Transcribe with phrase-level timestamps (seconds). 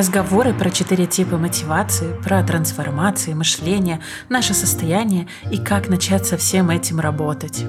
[0.00, 4.00] Разговоры про четыре типа мотивации, про трансформации, мышления,
[4.30, 7.66] наше состояние и как начать со всем этим работать.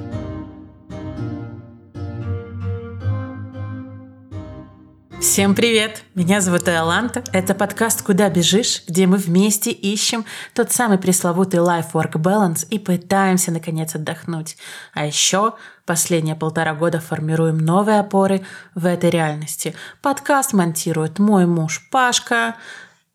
[5.31, 6.03] Всем привет!
[6.13, 7.23] Меня зовут Иоланта.
[7.31, 13.53] Это подкаст «Куда бежишь?», где мы вместе ищем тот самый пресловутый life-work balance и пытаемся,
[13.53, 14.57] наконец, отдохнуть.
[14.93, 15.53] А еще
[15.85, 19.73] последние полтора года формируем новые опоры в этой реальности.
[20.01, 22.57] Подкаст монтирует мой муж Пашка.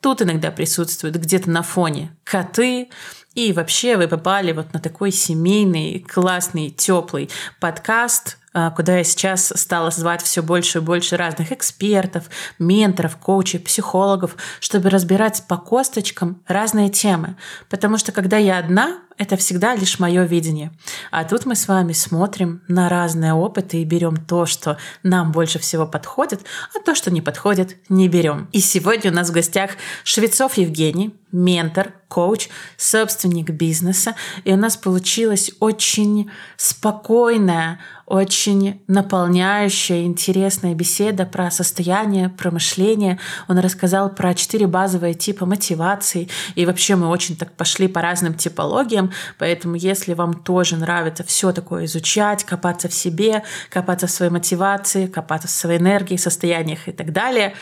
[0.00, 2.88] Тут иногда присутствуют где-то на фоне коты.
[3.34, 7.28] И вообще вы попали вот на такой семейный, классный, теплый
[7.60, 8.38] подкаст,
[8.74, 12.24] куда я сейчас стала звать все больше и больше разных экспертов,
[12.58, 17.36] менторов, коучей, психологов, чтобы разбирать по косточкам разные темы.
[17.68, 20.72] Потому что когда я одна, это всегда лишь мое видение.
[21.10, 25.58] А тут мы с вами смотрим на разные опыты и берем то, что нам больше
[25.58, 26.42] всего подходит,
[26.74, 28.48] а то, что не подходит, не берем.
[28.52, 29.70] И сегодня у нас в гостях
[30.04, 34.14] Швецов Евгений, ментор, коуч, собственник бизнеса.
[34.44, 43.18] И у нас получилась очень спокойная, очень наполняющая, интересная беседа про состояние, про мышление.
[43.48, 46.28] Он рассказал про четыре базовые типа мотивации.
[46.54, 49.12] И вообще мы очень так пошли по разным типологиям.
[49.38, 55.06] Поэтому если вам тоже нравится все такое изучать, копаться в себе, копаться в своей мотивации,
[55.08, 57.54] копаться в своей энергии, состояниях и так далее,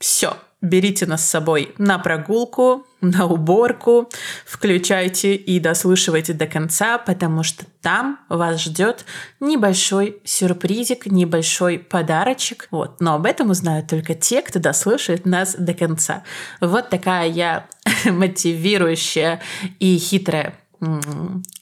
[0.00, 4.10] все, берите нас с собой на прогулку, на уборку,
[4.44, 9.04] включайте и дослушивайте до конца, потому что там вас ждет
[9.40, 12.68] небольшой сюрпризик, небольшой подарочек.
[12.70, 13.00] Вот.
[13.00, 16.24] Но об этом узнают только те, кто дослушает нас до конца.
[16.60, 17.66] Вот такая я
[18.04, 19.40] мотивирующая
[19.78, 20.54] и хитрая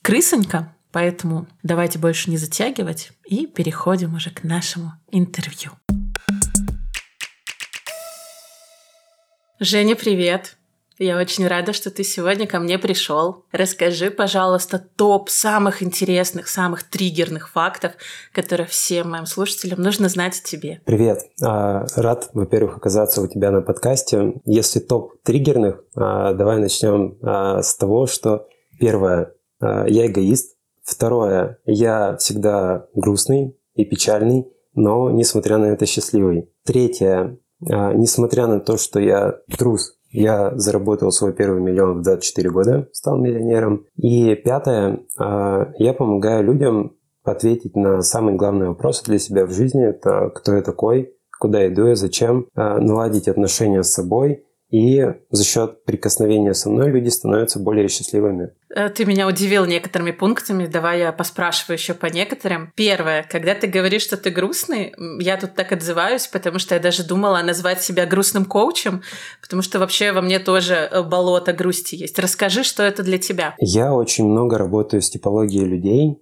[0.03, 0.73] крысонька.
[0.91, 5.73] Поэтому давайте больше не затягивать и переходим уже к нашему интервью.
[9.61, 10.57] Женя, привет!
[11.01, 13.45] Я очень рада, что ты сегодня ко мне пришел.
[13.51, 17.95] Расскажи, пожалуйста, топ самых интересных, самых триггерных фактов,
[18.33, 20.81] которые всем моим слушателям нужно знать о тебе.
[20.85, 21.23] Привет.
[21.43, 24.35] А, рад, во-первых, оказаться у тебя на подкасте.
[24.45, 28.47] Если топ триггерных, а, давай начнем а, с того, что
[28.79, 30.57] первое, я эгоист.
[30.85, 36.49] Второе, я всегда грустный и печальный, но, несмотря на это, счастливый.
[36.65, 42.89] Третье, несмотря на то, что я трус, я заработал свой первый миллион в 24 года,
[42.93, 43.87] стал миллионером.
[43.97, 49.87] И пятое, а, я помогаю людям ответить на самый главный вопрос для себя в жизни.
[49.87, 55.45] Это кто я такой, куда иду я, зачем, а, наладить отношения с собой и за
[55.45, 58.51] счет прикосновения со мной люди становятся более счастливыми.
[58.75, 62.73] Э, ты меня удивил некоторыми пунктами, давай я поспрашиваю еще по некоторым.
[62.77, 67.03] Первое, когда ты говоришь, что ты грустный, я тут так отзываюсь, потому что я даже
[67.03, 69.03] думала назвать себя грустным коучем,
[69.41, 72.19] потому что вообще во мне тоже э, болото грусти есть.
[72.19, 73.55] Расскажи, что это для тебя.
[73.59, 76.19] Я очень много работаю с типологией людей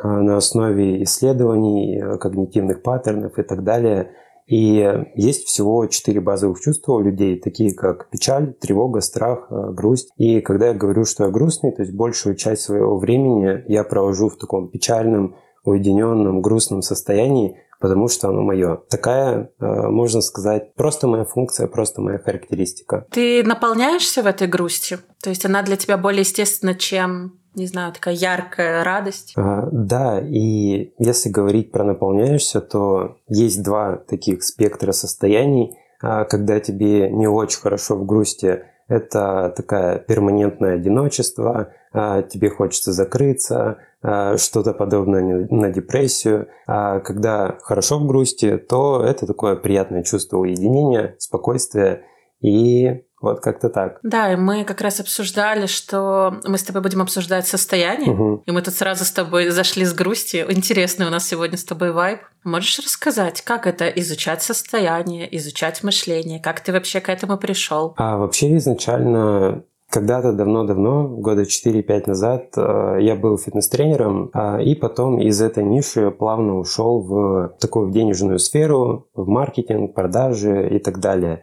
[0.00, 4.12] э, на основе исследований, когнитивных паттернов и так далее–
[4.48, 10.10] и есть всего четыре базовых чувства у людей, такие как печаль, тревога, страх, э, грусть.
[10.16, 14.30] И когда я говорю, что я грустный, то есть большую часть своего времени я провожу
[14.30, 18.76] в таком печальном, уединенном, грустном состоянии, потому что оно мое.
[18.88, 23.06] Такая, э, можно сказать, просто моя функция, просто моя характеристика.
[23.10, 24.98] Ты наполняешься в этой грусти?
[25.22, 29.32] То есть она для тебя более естественна, чем не знаю, такая яркая радость.
[29.36, 35.76] А, да, и если говорить про наполняешься, то есть два таких спектра состояний.
[36.00, 43.78] А, когда тебе не очень хорошо в грусти, это такая перманентное одиночество, тебе хочется закрыться,
[44.00, 46.48] а, что-то подобное на депрессию.
[46.66, 52.04] А когда хорошо в грусти, то это такое приятное чувство уединения, спокойствия
[52.40, 53.98] и вот как-то так.
[54.04, 58.42] Да, и мы как раз обсуждали, что мы с тобой будем обсуждать состояние, угу.
[58.46, 60.46] и мы тут сразу с тобой зашли с грусти.
[60.48, 62.20] Интересный у нас сегодня с тобой вайб.
[62.44, 67.94] Можешь рассказать, как это изучать состояние, изучать мышление, как ты вообще к этому пришел?
[67.96, 75.18] А вообще изначально когда-то давно-давно, года 4-5 назад, э, я был фитнес-тренером, а, и потом
[75.18, 81.42] из этой ниши плавно ушел в такую денежную сферу, в маркетинг, продажи и так далее.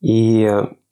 [0.00, 0.46] И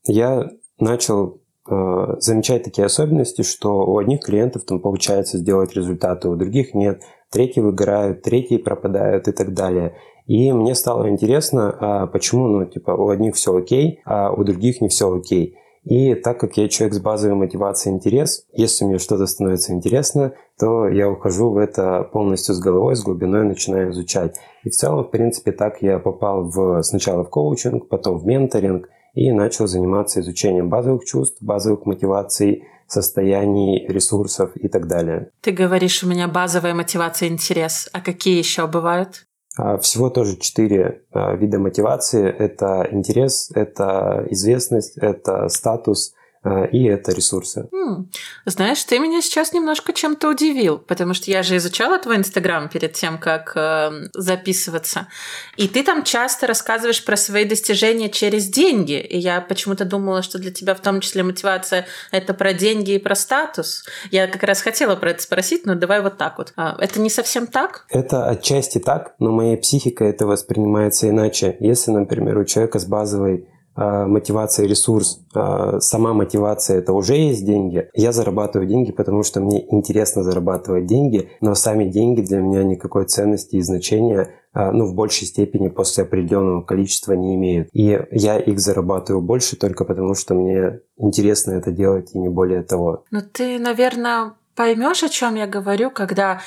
[0.06, 6.36] я начал э, замечать такие особенности, что у одних клиентов там получается сделать результаты, у
[6.36, 9.94] других нет, третьи выгорают, третьи пропадают и так далее.
[10.26, 14.80] И мне стало интересно, а почему, ну, типа, у одних все окей, а у других
[14.80, 15.58] не все окей.
[15.84, 20.88] И так как я человек с базовой мотивацией интерес, если мне что-то становится интересно, то
[20.88, 24.36] я ухожу в это полностью с головой, с глубиной начинаю изучать.
[24.62, 28.88] И в целом, в принципе, так я попал в, сначала в коучинг, потом в менторинг,
[29.14, 35.30] и начал заниматься изучением базовых чувств, базовых мотиваций, состояний, ресурсов и так далее.
[35.40, 37.88] Ты говоришь, у меня базовая мотивация интерес.
[37.92, 39.26] А какие еще бывают?
[39.56, 42.28] А, всего тоже четыре а, вида мотивации.
[42.28, 46.14] Это интерес, это известность, это статус–
[46.72, 47.68] и это ресурсы.
[47.72, 48.10] Хм.
[48.46, 52.92] Знаешь, ты меня сейчас немножко чем-то удивил, потому что я же изучала твой Инстаграм перед
[52.92, 55.08] тем, как э, записываться,
[55.56, 60.38] и ты там часто рассказываешь про свои достижения через деньги, и я почему-то думала, что
[60.38, 63.84] для тебя в том числе мотивация это про деньги и про статус.
[64.10, 66.52] Я как раз хотела про это спросить, но давай вот так вот.
[66.56, 67.86] А, это не совсем так?
[67.90, 71.56] Это отчасти так, но моей психикой это воспринимается иначе.
[71.60, 77.44] Если, например, у человека с базовой мотивация и ресурс, а, сама мотивация это уже есть
[77.44, 77.88] деньги.
[77.94, 83.06] Я зарабатываю деньги, потому что мне интересно зарабатывать деньги, но сами деньги для меня никакой
[83.06, 87.68] ценности и значения а, ну, в большей степени после определенного количества не имеют.
[87.72, 92.62] И я их зарабатываю больше только потому, что мне интересно это делать и не более
[92.62, 93.04] того.
[93.10, 96.40] Ну, ты, наверное, поймешь, о чем я говорю, когда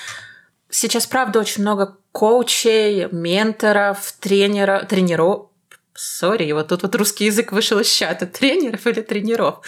[0.70, 5.48] сейчас, правда, очень много коучей, менторов, тренеров, тренеров,
[5.98, 8.26] Сори, вот тут вот русский язык вышел из чата.
[8.38, 9.62] Тренеров или тренеров.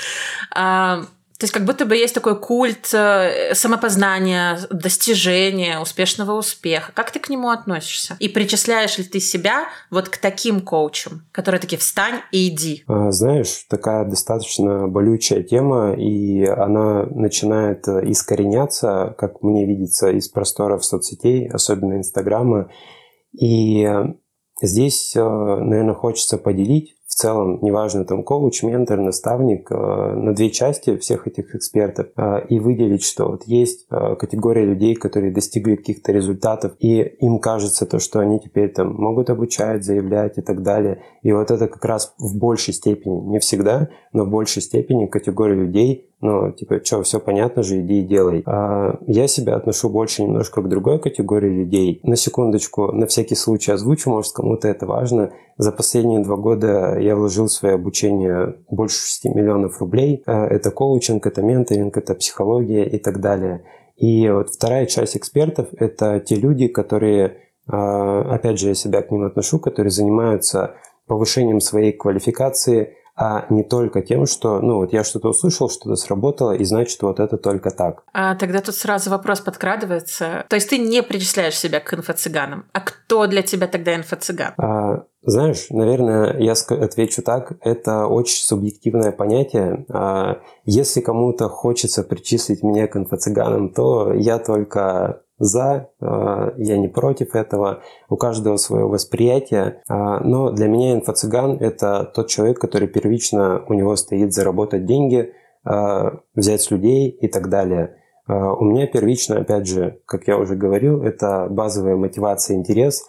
[0.54, 1.02] А,
[1.40, 6.92] то есть как будто бы есть такой культ э, самопознания, достижения, успешного успеха.
[6.94, 8.18] Как ты к нему относишься?
[8.20, 12.84] И причисляешь ли ты себя вот к таким коучам, которые такие «встань и иди»?
[12.88, 20.28] А, знаешь, такая достаточно болючая тема, и она начинает э, искореняться, как мне видится, из
[20.28, 22.70] просторов соцсетей, особенно Инстаграма.
[23.32, 23.88] И
[24.62, 30.52] Здесь, э, наверное, хочется поделить в целом, неважно, там коуч, ментор, наставник, э, на две
[30.52, 36.12] части всех этих экспертов э, и выделить, что вот есть категория людей, которые достигли каких-то
[36.12, 41.02] результатов, и им кажется то, что они теперь там могут обучать, заявлять и так далее.
[41.24, 45.56] И вот это как раз в большей степени, не всегда, но в большей степени категория
[45.56, 48.44] людей, ну, типа, что, все понятно же, иди и делай.
[48.46, 52.02] А я себя отношу больше немножко к другой категории людей.
[52.04, 55.32] На секундочку, на всякий случай озвучу, может, кому-то это важно.
[55.58, 60.24] За последние два года я вложил в свое обучение больше 6 миллионов рублей.
[60.26, 63.64] А, это коучинг, это менторинг, это психология и так далее.
[63.96, 67.38] И вот вторая часть экспертов– это те люди, которые,
[67.68, 70.76] а, опять же, я себя к ним отношу, которые занимаются
[71.08, 76.54] повышением своей квалификации– а не только тем, что, ну, вот я что-то услышал, что-то сработало,
[76.54, 78.04] и значит, вот это только так.
[78.14, 80.46] А тогда тут сразу вопрос подкрадывается.
[80.48, 82.64] То есть ты не причисляешь себя к инфо-цыганам.
[82.72, 84.54] А кто для тебя тогда инфо-цыган?
[84.58, 87.58] А, знаешь, наверное, я отвечу так.
[87.60, 89.86] Это очень субъективное понятие.
[89.90, 96.90] А, если кому-то хочется причислить меня к инфо-цыганам, то я только за, э, я не
[96.90, 102.88] против этого, у каждого свое восприятие, а, но для меня инфо-цыган– это тот человек, который
[102.88, 105.34] первично у него стоит заработать деньги,
[105.64, 107.96] а, взять с людей и так далее.
[108.28, 113.06] А, у меня первично, опять же, как я уже говорил, это базовая мотивация, интерес.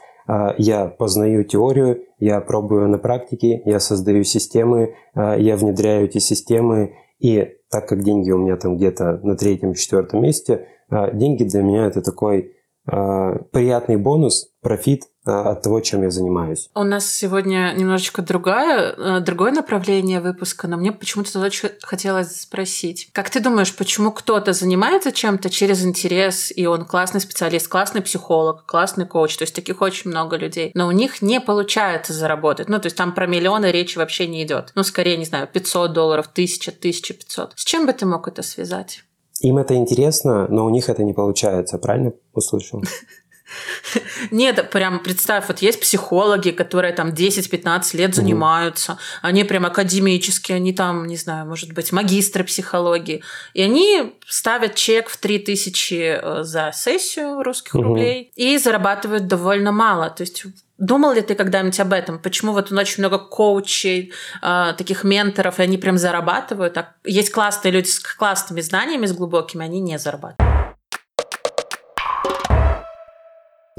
[0.59, 7.57] Я познаю теорию, я пробую на практике, я создаю системы, я внедряю эти системы, и
[7.69, 12.53] так как деньги у меня там где-то на третьем-четвертом месте– деньги для меня это такой
[12.87, 16.71] а, приятный бонус, профит а, от того, чем я занимаюсь.
[16.75, 23.11] У нас сегодня немножечко другое, другое направление выпуска, но мне почему-то очень хотелось спросить.
[23.13, 28.65] Как ты думаешь, почему кто-то занимается чем-то через интерес, и он классный специалист, классный психолог,
[28.67, 32.69] классный коуч, то есть таких очень много людей, но у них не получается заработать.
[32.69, 34.73] Ну, то есть там про миллионы речи вообще не идет.
[34.75, 37.53] Ну, скорее, не знаю, 500 долларов, 1000, 1500.
[37.57, 39.05] С чем бы ты мог это связать?
[39.41, 42.83] Им это интересно, но у них это не получается, правильно услышал?
[44.31, 50.73] Нет, прям представь, вот есть психологи, которые там 10-15 лет занимаются, они прям академические, они
[50.73, 53.23] там, не знаю, может быть, магистры психологии,
[53.55, 60.11] и они ставят чек в 3000 э, за сессию русских рублей и зарабатывают довольно мало,
[60.11, 60.45] то есть
[60.81, 62.19] Думал ли ты когда-нибудь об этом?
[62.19, 66.79] Почему вот очень много коучей, э, таких менторов, и они прям зарабатывают?
[66.79, 70.50] А есть классные люди с классными знаниями, с глубокими, они не зарабатывают.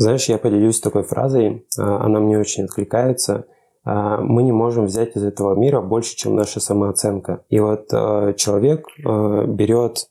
[0.01, 3.45] Знаешь, я поделюсь такой фразой, а, она мне очень откликается.
[3.83, 7.43] А, мы не можем взять из этого мира больше, чем наша самооценка.
[7.49, 10.07] И вот а, человек берет,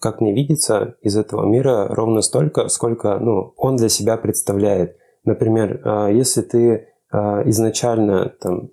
[0.00, 4.98] как мне видится, из этого мира ровно столько, сколько ну, он для себя представляет.
[5.24, 8.68] Например, если ты изначально там,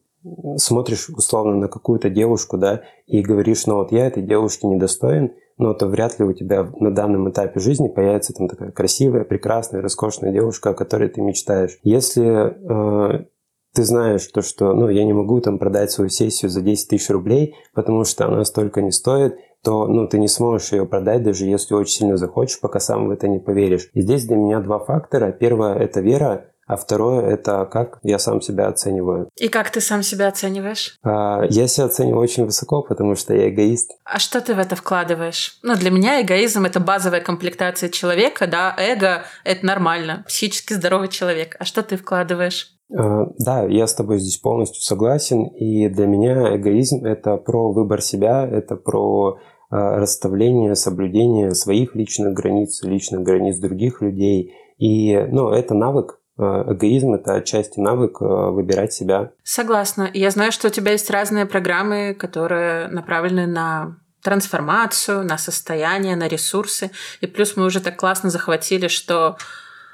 [0.58, 5.74] смотришь условно на какую-то девушку, да, и говоришь, ну вот я этой девушке недостоин, но
[5.74, 10.32] то вряд ли у тебя на данном этапе жизни появится там такая красивая, прекрасная, роскошная
[10.32, 11.78] девушка, о которой ты мечтаешь.
[11.84, 13.26] Если э,
[13.74, 17.10] ты знаешь то, что ну, я не могу там продать свою сессию за 10 тысяч
[17.10, 21.46] рублей, потому что она столько не стоит, то ну, ты не сможешь ее продать, даже
[21.46, 23.90] если очень сильно захочешь, пока сам в это не поверишь.
[23.94, 25.32] И здесь для меня два фактора.
[25.32, 29.30] Первое– это вера, а второе– это как я сам себя оцениваю.
[29.36, 30.98] И как ты сам себя оцениваешь?
[31.04, 33.92] А, я себя оцениваю очень высоко, потому что я эгоист.
[34.06, 35.60] А что ты в это вкладываешь?
[35.64, 41.56] Ну, для меня эгоизм– это базовая комплектация человека, да, эго– это нормально, психически здоровый человек.
[41.60, 42.74] А что ты вкладываешь?
[42.96, 45.46] А, да, я с тобой здесь полностью согласен.
[45.48, 49.40] И для меня эгоизм– это про выбор себя, это про
[49.70, 54.54] а, расставление, соблюдение своих личных границ, личных границ других людей.
[54.78, 59.32] И ну, это навык, эгоизм– это отчасти навык выбирать себя.
[59.44, 60.10] Согласна.
[60.14, 66.28] Я знаю, что у тебя есть разные программы, которые направлены на трансформацию, на состояние, на
[66.28, 66.92] ресурсы.
[67.22, 69.38] И плюс мы уже так классно захватили, что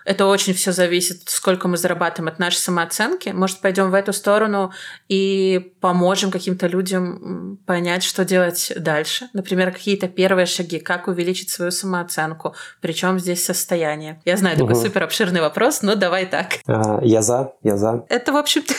[0.09, 3.29] это очень все зависит, сколько мы зарабатываем от нашей самооценки.
[3.29, 4.73] Может, пойдем в эту сторону
[5.07, 9.29] и поможем каким-то людям понять, что делать дальше.
[9.33, 12.55] Например, какие-то первые шаги, как увеличить свою самооценку.
[12.81, 14.19] Причем здесь состояние.
[14.25, 14.81] Я знаю, такой угу.
[14.81, 16.53] супер обширный вопрос, но давай так.
[16.65, 18.03] А, я за, я за.
[18.09, 18.73] Это, в общем-то,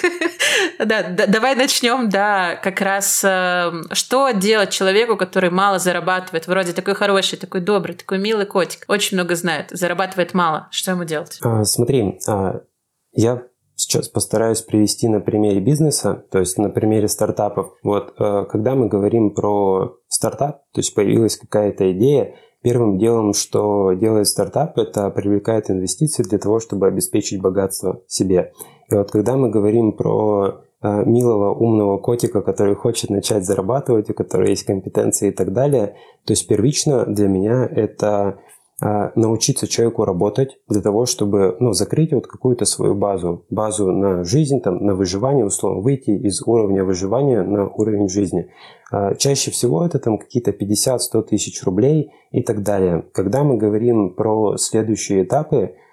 [0.85, 6.97] да, давай начнем, да, как раз э, что делать человеку, который мало зарабатывает, вроде такой
[6.97, 10.67] хороший, такой добрый, такой милый котик, очень много знает, зарабатывает мало.
[10.73, 11.20] Что ему делать?
[11.43, 12.61] А, смотри, а,
[13.13, 13.43] я
[13.75, 17.73] сейчас постараюсь привести на примере бизнеса, то есть на примере стартапов.
[17.83, 23.93] Вот, э, когда мы говорим про стартап, то есть появилась какая-то идея, первым делом, что
[23.93, 28.53] делает стартап, это привлекает инвестиции для того, чтобы обеспечить богатство себе.
[28.91, 34.47] И вот когда мы говорим про милого, умного котика, который хочет начать зарабатывать, у которого
[34.49, 38.39] есть компетенции и так далее, то есть первично для меня это а,
[38.81, 44.61] научиться человеку работать для того, чтобы ну, закрыть вот какую-то свою базу, базу на жизнь,
[44.61, 48.49] там, на выживание, условно, выйти из уровня выживания на уровень жизни.
[48.91, 53.05] А, чаще всего это там какие-то 50-100 тысяч рублей и так далее.
[53.13, 55.90] Когда мы говорим про следующие этапы, а,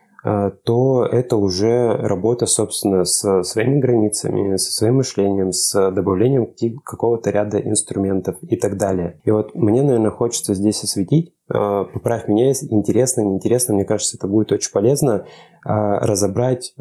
[0.63, 6.53] то это уже работа, собственно, с своими границами, со своим мышлением, с добавлением
[6.83, 9.19] какого-то ряда инструментов и так далее.
[9.23, 14.27] И вот мне, наверное, хочется здесь осветить, а, поправь меня, интересно, неинтересно, мне кажется, это
[14.27, 15.25] будет очень полезно
[15.65, 16.73] а, разобрать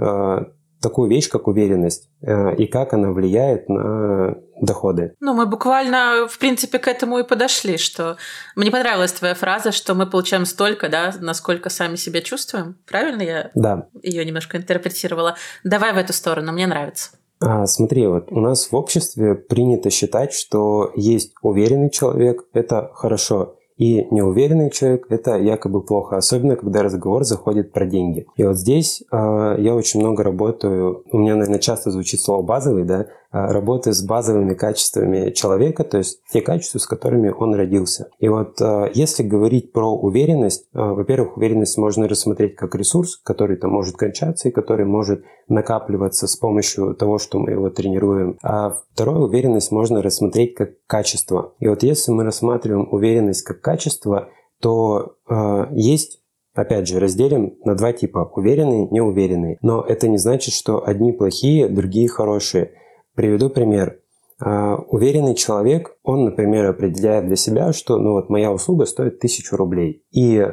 [0.80, 5.14] такую вещь, как уверенность, и как она влияет на доходы.
[5.20, 8.16] Ну, мы буквально, в принципе, к этому и подошли, что
[8.54, 12.76] мне понравилась твоя фраза, что мы получаем столько, да, насколько сами себя чувствуем.
[12.86, 13.88] Правильно я да.
[14.02, 15.36] ее немножко интерпретировала?
[15.64, 17.10] Давай в эту сторону, мне нравится.
[17.40, 23.56] А, смотри, вот у нас в обществе принято считать, что есть уверенный человек, это хорошо,
[23.76, 28.26] и неуверенный человек– это якобы плохо, особенно когда разговор заходит про деньги.
[28.36, 29.16] И вот здесь э,
[29.58, 33.06] я очень много работаю, у меня, наверное, часто звучит слово «базовый», да,
[33.36, 38.08] а, работаю с базовыми качествами человека, то есть те качества, с которыми он родился.
[38.18, 43.58] И вот э, если говорить про уверенность, э, во-первых, уверенность можно рассмотреть как ресурс, который
[43.58, 48.38] там может кончаться и который может накапливаться с помощью того, что мы его тренируем.
[48.42, 51.52] А второе, уверенность можно рассмотреть как качество.
[51.60, 54.30] И вот если мы рассматриваем уверенность как качество,
[54.62, 56.22] то э, есть
[56.54, 59.58] Опять же, разделим на два типа– уверенные, неуверенные.
[59.60, 62.72] Но это не значит, что одни плохие, другие хорошие.
[63.16, 64.00] Приведу пример.
[64.38, 69.56] Uh, уверенный человек, он, например, определяет для себя, что ну вот моя услуга стоит тысячу
[69.56, 70.04] рублей.
[70.12, 70.46] И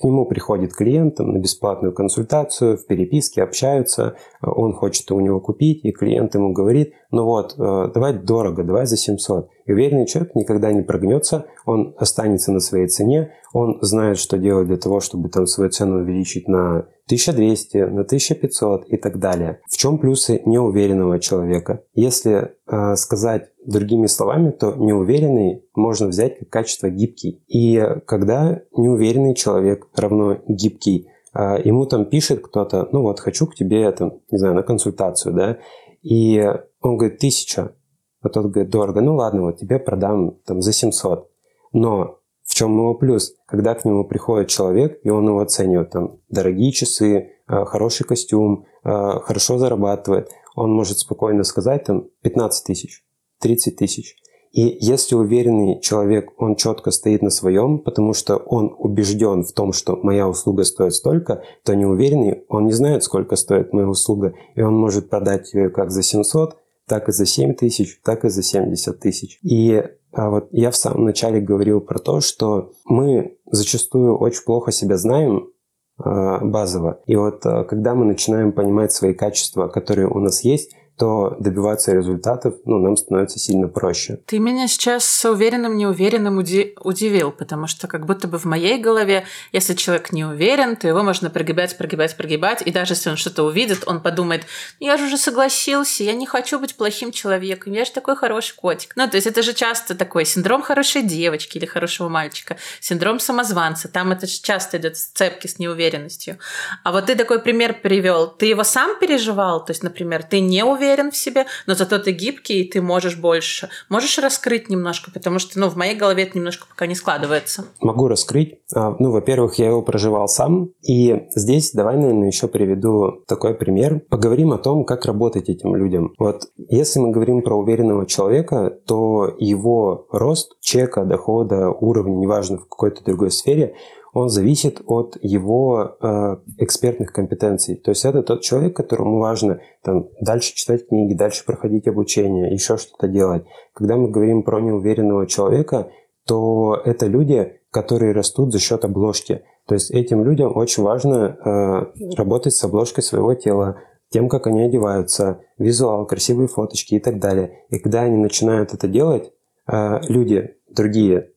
[0.00, 5.40] к нему приходит клиент там, на бесплатную консультацию, в переписке общаются, он хочет у него
[5.40, 9.50] купить, и клиент ему говорит, ну вот, э, давай дорого, давай за 700.
[9.66, 14.68] И уверенный человек никогда не прогнется, он останется на своей цене, он знает, что делать
[14.68, 19.60] для того, чтобы там свою цену увеличить на 1200, на 1500 и так далее.
[19.68, 21.82] В чем плюсы неуверенного человека?
[21.94, 27.42] Если э, сказать другими словами, то неуверенный можно взять как качество гибкий.
[27.48, 33.54] И когда неуверенный человек равно гибкий, э, ему там пишет кто-то, ну вот, хочу к
[33.54, 35.58] тебе, там, не знаю, на консультацию, да,
[36.02, 36.42] и
[36.80, 37.74] он говорит, тысяча,
[38.22, 41.28] а тот говорит, дорого, ну ладно, вот тебе продам там за 700.
[41.72, 42.19] Но
[42.60, 43.34] чем его плюс?
[43.46, 48.66] Когда к нему приходит человек, и он его оценивает, там, дорогие часы, э, хороший костюм,
[48.84, 53.02] э, хорошо зарабатывает, он может спокойно сказать, там, 15 тысяч,
[53.40, 54.16] 30 тысяч.
[54.52, 59.72] И если уверенный человек, он четко стоит на своем, потому что он убежден в том,
[59.72, 64.60] что моя услуга стоит столько, то неуверенный, он не знает, сколько стоит моя услуга, и
[64.60, 68.42] он может продать ее как за 700, так и за 7 тысяч, так и за
[68.42, 69.38] 70 тысяч.
[69.42, 74.72] И а вот я в самом начале говорил про то, что мы зачастую очень плохо
[74.72, 75.50] себя знаем
[75.98, 77.00] а, базово.
[77.06, 81.94] И вот а, когда мы начинаем понимать свои качества, которые у нас есть, то добиваться
[81.94, 84.18] результатов ну, нам становится сильно проще.
[84.26, 89.24] Ты меня сейчас уверенным, неуверенным уди- удивил, потому что как будто бы в моей голове,
[89.50, 93.44] если человек не уверен, то его можно прогибать, прогибать, прогибать, и даже если он что-то
[93.44, 94.42] увидит, он подумает,
[94.78, 98.54] «Ну, я же уже согласился, я не хочу быть плохим человеком, я же такой хороший
[98.54, 98.92] котик.
[98.94, 103.88] Ну, то есть это же часто такой синдром хорошей девочки или хорошего мальчика, синдром самозванца,
[103.88, 106.36] там это часто идет сцепки с неуверенностью.
[106.84, 110.62] А вот ты такой пример привел, ты его сам переживал, то есть, например, ты не
[110.62, 113.68] уверен, уверен в себе, но зато ты гибкий, и ты можешь больше.
[113.88, 117.64] Можешь раскрыть немножко, потому что, ну, в моей голове это немножко пока не складывается.
[117.80, 118.58] Могу раскрыть.
[118.74, 124.00] А, ну, во-первых, я его проживал сам, и здесь давай, наверное, еще приведу такой пример.
[124.08, 126.12] Поговорим о том, как работать этим людям.
[126.18, 132.68] Вот если мы говорим про уверенного человека, то его рост чека, дохода, уровня, неважно в
[132.68, 133.74] какой-то другой сфере,
[134.12, 137.76] он зависит от его э, экспертных компетенций.
[137.76, 142.76] То есть это тот человек, которому важно там, дальше читать книги, дальше проходить обучение, еще
[142.76, 143.44] что-то делать.
[143.72, 145.90] Когда мы говорим про неуверенного человека,
[146.26, 149.42] то это люди, которые растут за счет обложки.
[149.66, 153.76] То есть этим людям очень важно э, работать с обложкой своего тела,
[154.10, 157.64] тем, как они одеваются, визуал, красивые фоточки и так далее.
[157.70, 159.32] И когда они начинают это делать,
[159.68, 161.30] э, люди другие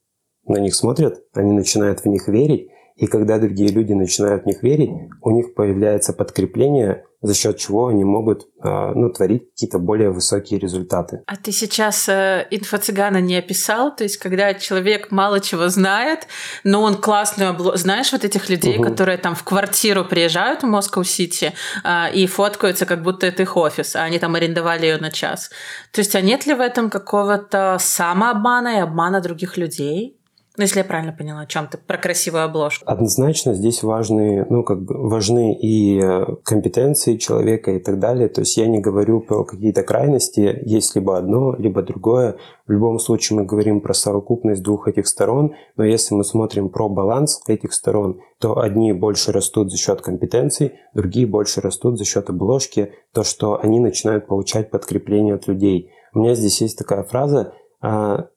[0.46, 4.62] на них смотрят, они начинают в них верить, и когда другие люди начинают в них
[4.62, 10.12] верить, у них появляется подкрепление, за счет чего они могут а, ну, творить какие-то более
[10.12, 11.22] высокие результаты.
[11.26, 13.96] А ты сейчас э, инфо-цыгана не описал?
[13.96, 16.28] То есть, когда человек мало чего знает,
[16.64, 17.78] но он классную обло...
[17.78, 18.84] Знаешь вот этих людей, угу.
[18.84, 23.96] которые там в квартиру приезжают в Москва-Сити э, и фоткаются, как будто это их офис,
[23.96, 25.50] а они там арендовали ее на час.
[25.92, 30.20] То есть, а нет ли в этом какого-то самообмана и обмана других людей?
[30.56, 32.86] Ну, если я правильно поняла, о чем ты про красивую обложку.
[32.88, 38.30] Однозначно здесь важны, ну, как бы важны и э, компетенции человека и так далее.
[38.30, 42.38] То есть я не говорю про какие-то крайности, есть либо одно, либо другое.
[42.68, 46.88] В любом случае мы говорим про совокупность двух этих сторон, но если мы смотрим про
[46.88, 52.30] баланс этих сторон, то одни больше растут за счет компетенций, другие больше растут за счет
[52.30, 55.90] обложки, то, что они начинают получать подкрепление от людей.
[56.14, 58.28] У меня здесь есть такая фраза, а,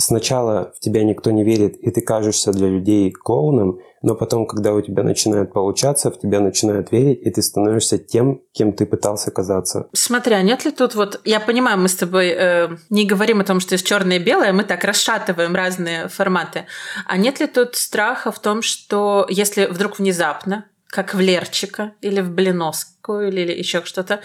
[0.00, 4.72] сначала в тебя никто не верит, и ты кажешься для людей клоуном, но потом, когда
[4.72, 9.30] у тебя начинает получаться, в тебя начинают верить, и ты становишься тем, кем ты пытался
[9.30, 9.88] казаться.
[9.92, 11.20] Смотри, а нет ли тут вот...
[11.24, 14.52] Я понимаю, мы с тобой э, не говорим о том, что есть черное и белое,
[14.52, 16.64] мы так расшатываем разные форматы.
[17.06, 22.20] А нет ли тут страха в том, что если вдруг внезапно, как в Лерчика или
[22.20, 24.20] в Блиновскую или еще что-то,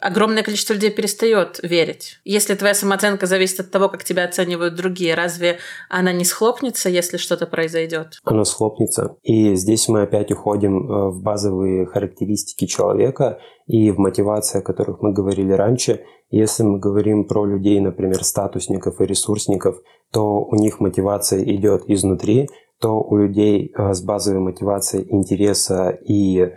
[0.00, 2.20] огромное количество людей перестает верить.
[2.24, 5.58] Если твоя самооценка зависит от того, как тебя оценивают другие, разве
[5.88, 8.18] она не схлопнется, если что-то произойдет?
[8.24, 9.16] Она схлопнется.
[9.22, 15.02] И здесь мы опять уходим э, в базовые характеристики человека и в мотивации, о которых
[15.02, 16.04] мы говорили раньше.
[16.30, 19.76] Если мы говорим про людей, например, статусников и ресурсников,
[20.12, 22.48] то у них мотивация идет изнутри,
[22.80, 26.52] то у людей э, с базовой мотивацией интереса и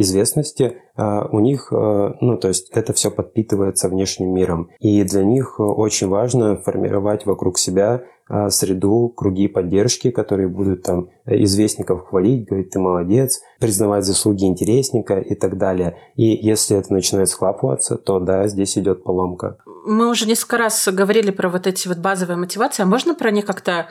[0.00, 4.70] известности, э, у них, э, ну, то есть это все подпитывается внешним миром.
[4.80, 8.02] И для них очень важно формировать вокруг себя
[8.48, 15.34] среду, круги поддержки, которые будут там известников хвалить, говорить, ты молодец, признавать заслуги интересника и
[15.34, 15.98] так далее.
[16.16, 19.58] И если это начинает схлапываться, то да, здесь идет поломка.
[19.86, 23.44] Мы уже несколько раз говорили про вот эти вот базовые мотивации, а можно про них
[23.44, 23.88] как-то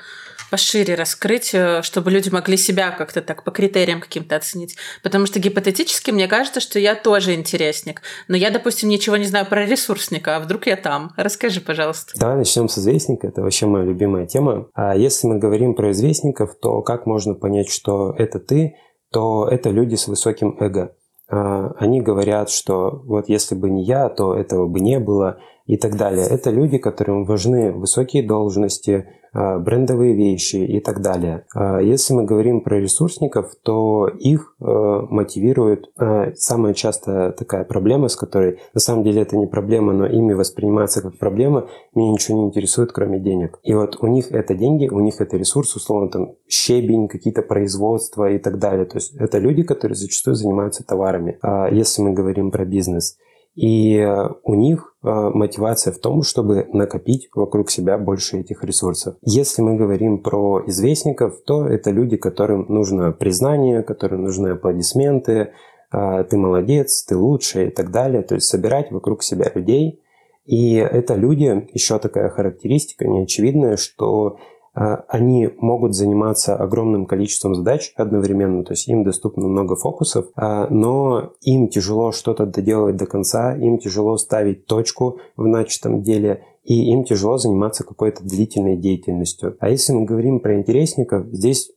[0.53, 4.75] пошире раскрыть, э, чтобы люди могли себя как-то так по критериям каким-то оценить.
[5.01, 8.03] Потому что гипотетически мне кажется, что я тоже интересник.
[8.27, 11.11] Но я, допустим, ничего не знаю про ресурсника, а вдруг я там?
[11.17, 12.13] Расскажи, пожалуйста.
[12.19, 13.25] Давай начнем с известника.
[13.25, 14.67] Это вообще моя любимая тема.
[14.75, 18.75] А если мы говорим про известников, то как можно понять, что это ты?
[19.11, 20.95] То это люди с высоким эго.
[21.31, 25.77] А, они говорят, что вот если бы не я, то этого бы не было и
[25.77, 26.27] так далее.
[26.27, 31.45] Это люди, которым важны высокие должности, брендовые вещи и так далее.
[31.55, 35.91] А, если мы говорим про ресурсников, то их а, мотивирует
[36.35, 41.01] самая частая такая проблема, с которой на самом деле это не проблема, но ими воспринимается
[41.01, 43.59] как проблема, меня ничего не интересует, кроме денег.
[43.63, 48.29] И вот у них это деньги, у них это ресурс, условно там щебень, какие-то производства
[48.29, 48.85] и так далее.
[48.85, 51.39] То есть это люди, которые зачастую занимаются товарами,
[51.71, 53.17] если мы говорим про бизнес.
[53.55, 59.15] И э, у них э, мотивация в том, чтобы накопить вокруг себя больше этих ресурсов.
[59.21, 65.51] Если мы говорим про известников, то это люди, которым нужно признание, которым нужны аплодисменты,
[65.91, 68.23] э, ты молодец, ты лучший и так далее.
[68.23, 69.99] То есть собирать вокруг себя людей.
[70.45, 74.39] И это люди, еще такая характеристика неочевидная, что
[74.73, 81.67] они могут заниматься огромным количеством задач одновременно, то есть им доступно много фокусов, но им
[81.67, 87.37] тяжело что-то доделывать до конца, им тяжело ставить точку в начатом деле, и им тяжело
[87.37, 89.57] заниматься какой-то длительной деятельностью.
[89.59, 91.71] А если мы говорим про интересников, здесь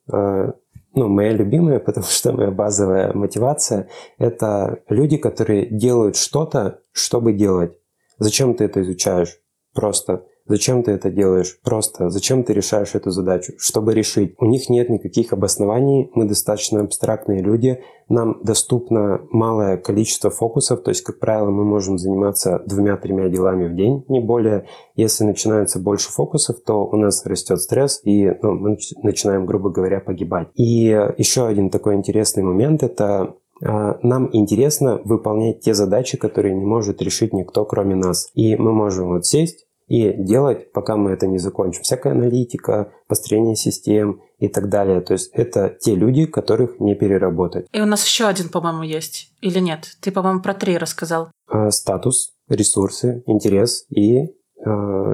[0.97, 7.79] ну, моя любимая, потому что моя базовая мотивация– это люди, которые делают что-то, чтобы делать.
[8.19, 9.39] Зачем ты это изучаешь?
[9.75, 10.25] Просто.
[10.47, 11.59] Зачем ты это делаешь?
[11.63, 12.11] Просто.
[12.11, 13.53] Зачем ты решаешь эту задачу?
[13.59, 14.35] Чтобы решить.
[14.39, 20.91] У них нет никаких обоснований, мы достаточно абстрактные люди, нам доступно малое количество фокусов, то
[20.91, 24.67] есть, как правило, мы можем заниматься двумя-тремя делами в день, не более.
[24.95, 30.01] Если начинается больше фокусов, то у нас растет стресс, и ну, мы начинаем, грубо говоря,
[30.01, 30.49] погибать.
[30.55, 30.87] И
[31.19, 37.01] еще один такой интересный момент– это а, нам интересно выполнять те задачи, которые не может
[37.03, 38.29] решить никто, кроме нас.
[38.35, 41.83] И мы можем вот сесть, и делать, пока мы это не закончим.
[41.83, 45.01] Всякая аналитика, построение систем и так далее.
[45.01, 47.67] То есть это те люди, которых не переработать.
[47.73, 49.31] И у нас еще один, по-моему, есть.
[49.41, 49.97] Или нет?
[50.01, 51.31] Ты, по-моему, про три рассказал.
[51.49, 54.29] А, статус, ресурсы, интерес и э,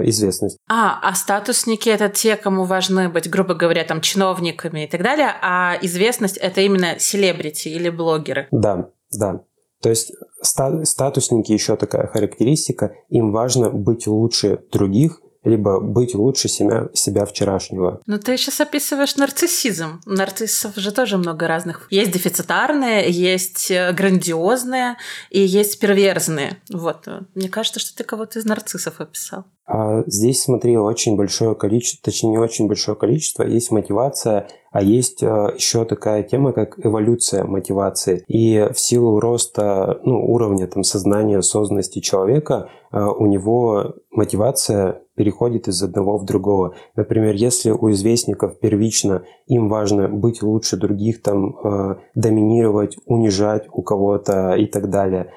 [0.04, 0.56] известность.
[0.68, 5.30] А, а статусники это те, кому важны быть, грубо говоря, там чиновниками и так далее,
[5.42, 8.48] а известность это именно селебрити или блогеры.
[8.50, 9.42] Да, да.
[9.82, 16.88] То есть статусники еще такая характеристика, им важно быть лучше других, либо быть лучше себя,
[16.94, 18.00] себя вчерашнего.
[18.06, 20.00] Ну, ты сейчас описываешь нарциссизм.
[20.06, 21.88] Нарциссов же тоже много разных.
[21.90, 24.96] Есть дефицитарные, есть э, грандиозные
[25.30, 26.58] и есть перверзные.
[26.72, 27.08] Вот.
[27.34, 29.44] Мне кажется, что ты кого-то из нарциссов описал.
[29.66, 35.22] А здесь, смотри, очень большое количество, точнее, не очень большое количество, есть мотивация, а есть
[35.22, 38.24] а, еще такая тема, как эволюция мотивации.
[38.26, 45.82] И в силу роста ну, уровня там, сознания, осознанности человека, у него мотивация переходит из
[45.82, 46.74] одного в другого.
[46.96, 53.82] Например, если у известников первично им важно быть лучше других, там, а, доминировать, унижать у
[53.82, 55.32] кого-то и так далее,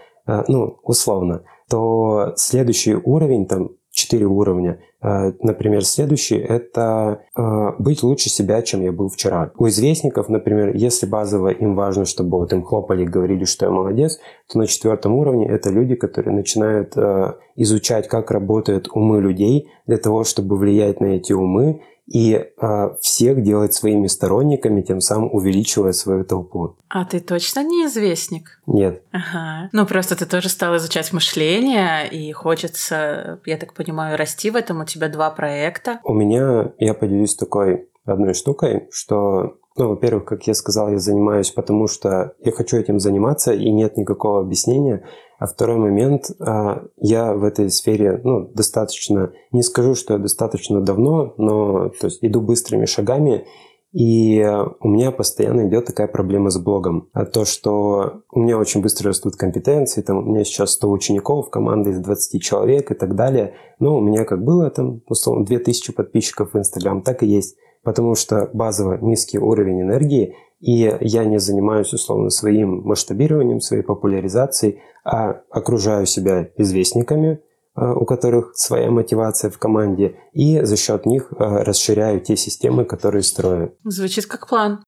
[0.47, 4.79] ну, условно, то следующий уровень, там, четыре уровня.
[5.05, 9.51] Э, например, следующий– это э, быть лучше себя, чем я был вчера.
[9.57, 13.71] У известников, например, если базово им важно, чтобы вот им хлопали и говорили, что я
[13.71, 14.19] молодец,
[14.51, 19.97] то на четвертом уровне это люди, которые начинают э, изучать, как работают умы людей для
[19.97, 25.91] того, чтобы влиять на эти умы и э, всех делать своими сторонниками, тем самым увеличивая
[25.91, 26.75] свою толпу.
[26.87, 28.61] А ты точно не известник?
[28.67, 29.01] Нет.
[29.11, 29.69] Ага.
[29.71, 34.81] Ну, просто ты тоже стал изучать мышление, и хочется, я так понимаю, расти в этом.
[34.81, 35.99] У тебя два проекта.
[36.03, 41.51] У меня, я поделюсь такой одной штукой, что ну, во-первых, как я сказал, я занимаюсь,
[41.51, 45.03] потому что я хочу этим заниматься, и нет никакого объяснения.
[45.37, 50.79] А второй момент, а, я в этой сфере, ну, достаточно, не скажу, что я достаточно
[50.79, 53.45] давно, но, то есть, иду быстрыми шагами,
[53.91, 54.45] и
[54.81, 57.09] у меня постоянно идет такая проблема с блогом.
[57.13, 61.49] А то, что у меня очень быстро растут компетенции, там у меня сейчас 100 учеников,
[61.49, 63.53] команда из 20 человек и так далее.
[63.79, 67.55] Но у меня как было там, условно, 2000 подписчиков в Инстаграм, так и есть.
[67.85, 74.81] Потому что базово низкий уровень энергии, и я не занимаюсь, условно, своим масштабированием, своей популяризацией,
[75.03, 77.39] а окружаю себя известниками,
[77.77, 82.85] э, у которых своя мотивация в команде, и за счет них э, расширяю те системы,
[82.85, 83.75] которые строю.
[83.83, 84.83] Звучит как план.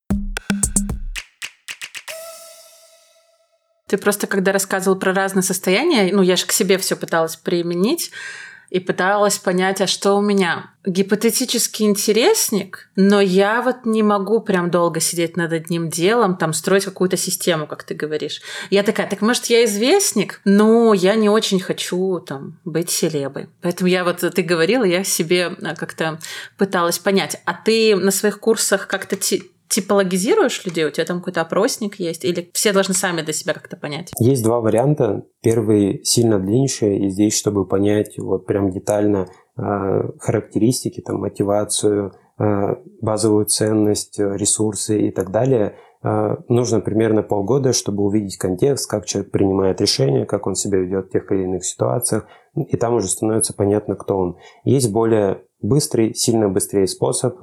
[3.88, 8.12] Ты просто, когда рассказывал про разные состояния, ну, я же к себе все пыталась применить,
[8.70, 10.72] и пыталась понять, а что у меня.
[10.86, 16.86] Гипотетический интересник, но я вот не могу прям долго сидеть над одним делом, там строить
[16.86, 18.42] какую-то систему, как ты говоришь.
[18.70, 23.50] Я такая, так может я известник, но я не очень хочу там быть селебой.
[23.62, 26.20] Поэтому я вот, ты говорила, я себе э, как-то
[26.58, 27.42] пыталась понять.
[27.46, 29.18] А ты на своих курсах как-то
[29.70, 30.86] типологизируешь людей?
[30.86, 32.26] У тебя там какой-то опросник есть?
[32.26, 34.12] Или все должны сами для себя как-то понять?
[34.20, 35.26] Есть два варианта.
[35.42, 36.58] Первый сильно длиннее,
[37.06, 39.28] и здесь, чтобы понять вот прям детально
[39.58, 39.62] э,
[40.20, 48.04] характеристики, там, мотивацию, э, базовую ценность, ресурсы и так далее, э, нужно примерно полгода, чтобы
[48.04, 52.26] увидеть контекст, как человек принимает решения, как он себя ведет в тех или иных ситуациях,
[52.56, 54.38] и там уже становится понятно, кто он.
[54.64, 57.38] Есть более быстрый, сильно быстрее способ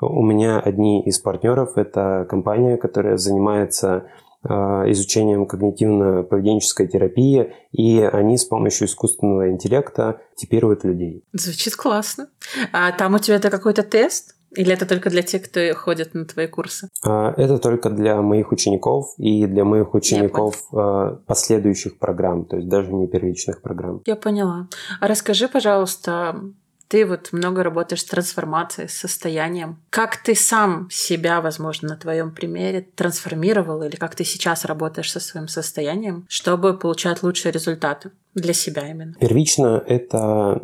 [0.00, 4.08] у меня одни из партнеров– это компания, которая занимается
[4.44, 11.24] а, изучением когнитивно-поведенческой терапии, и они с помощью искусственного интеллекта типируют людей.
[11.32, 12.28] Звучит классно.
[12.72, 14.36] А там у тебя это какой-то тест?
[14.56, 16.88] Или это только для тех, кто ходит на твои курсы?
[17.04, 22.68] А, это только для моих учеников и для моих учеников а, последующих программ, то есть
[22.68, 24.02] даже не первичных программ.
[24.06, 24.68] Я поняла.
[25.00, 26.40] А расскажи, пожалуйста,
[26.88, 29.82] Ты вот много работаешь с трансформацией, с состоянием.
[29.90, 35.20] Как ты сам себя, возможно, на твоем примере трансформировал или как ты сейчас работаешь со
[35.20, 39.14] своим состоянием, чтобы получать лучшие результаты для себя именно?
[39.20, 40.62] Первично это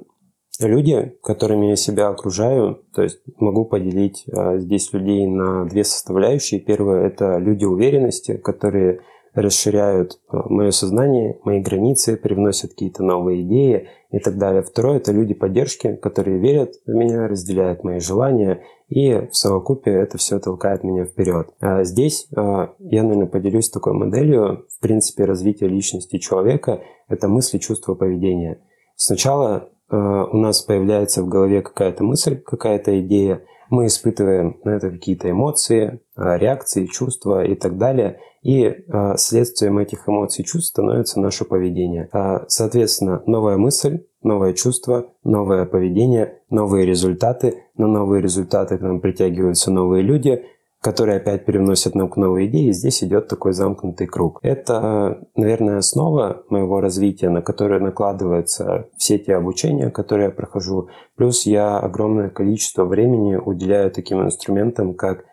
[0.60, 6.60] люди, которыми я себя окружаю, то есть могу поделить а, здесь людей на две составляющие.
[6.60, 9.00] Первое– это люди уверенности, которые
[9.34, 14.62] расширяют а, мое сознание, мои границы, привносят какие-то новые идеи и так далее.
[14.62, 20.18] Второе– это люди поддержки, которые верят в меня, разделяют мои желания, и в совокупе это
[20.18, 21.48] все толкает меня вперед.
[21.60, 27.58] А здесь а, я, наверное, поделюсь такой моделью, в принципе, развития личности человека– это мысли,
[27.58, 28.60] чувства, поведения.
[28.94, 34.90] Сначала а, у нас появляется в голове какая-то мысль, какая-то идея, мы испытываем на это
[34.90, 38.20] какие-то эмоции, а, реакции, чувства и так далее.
[38.44, 42.08] И а, следствием этих эмоций и чувств становится наше поведение.
[42.46, 47.62] Соответственно, новая мысль, новое чувство, новое поведение, новые результаты.
[47.76, 50.44] На новые результаты к нам притягиваются новые люди,
[50.84, 54.38] которые опять переносят нам к новые идеи, и здесь идет такой замкнутый круг.
[54.42, 60.88] Это, наверное, основа моего развития, на которую накладываются все те обучения, которые я прохожу.
[61.16, 65.24] Плюс я огромное количество времени уделяю таким инструментам, как а,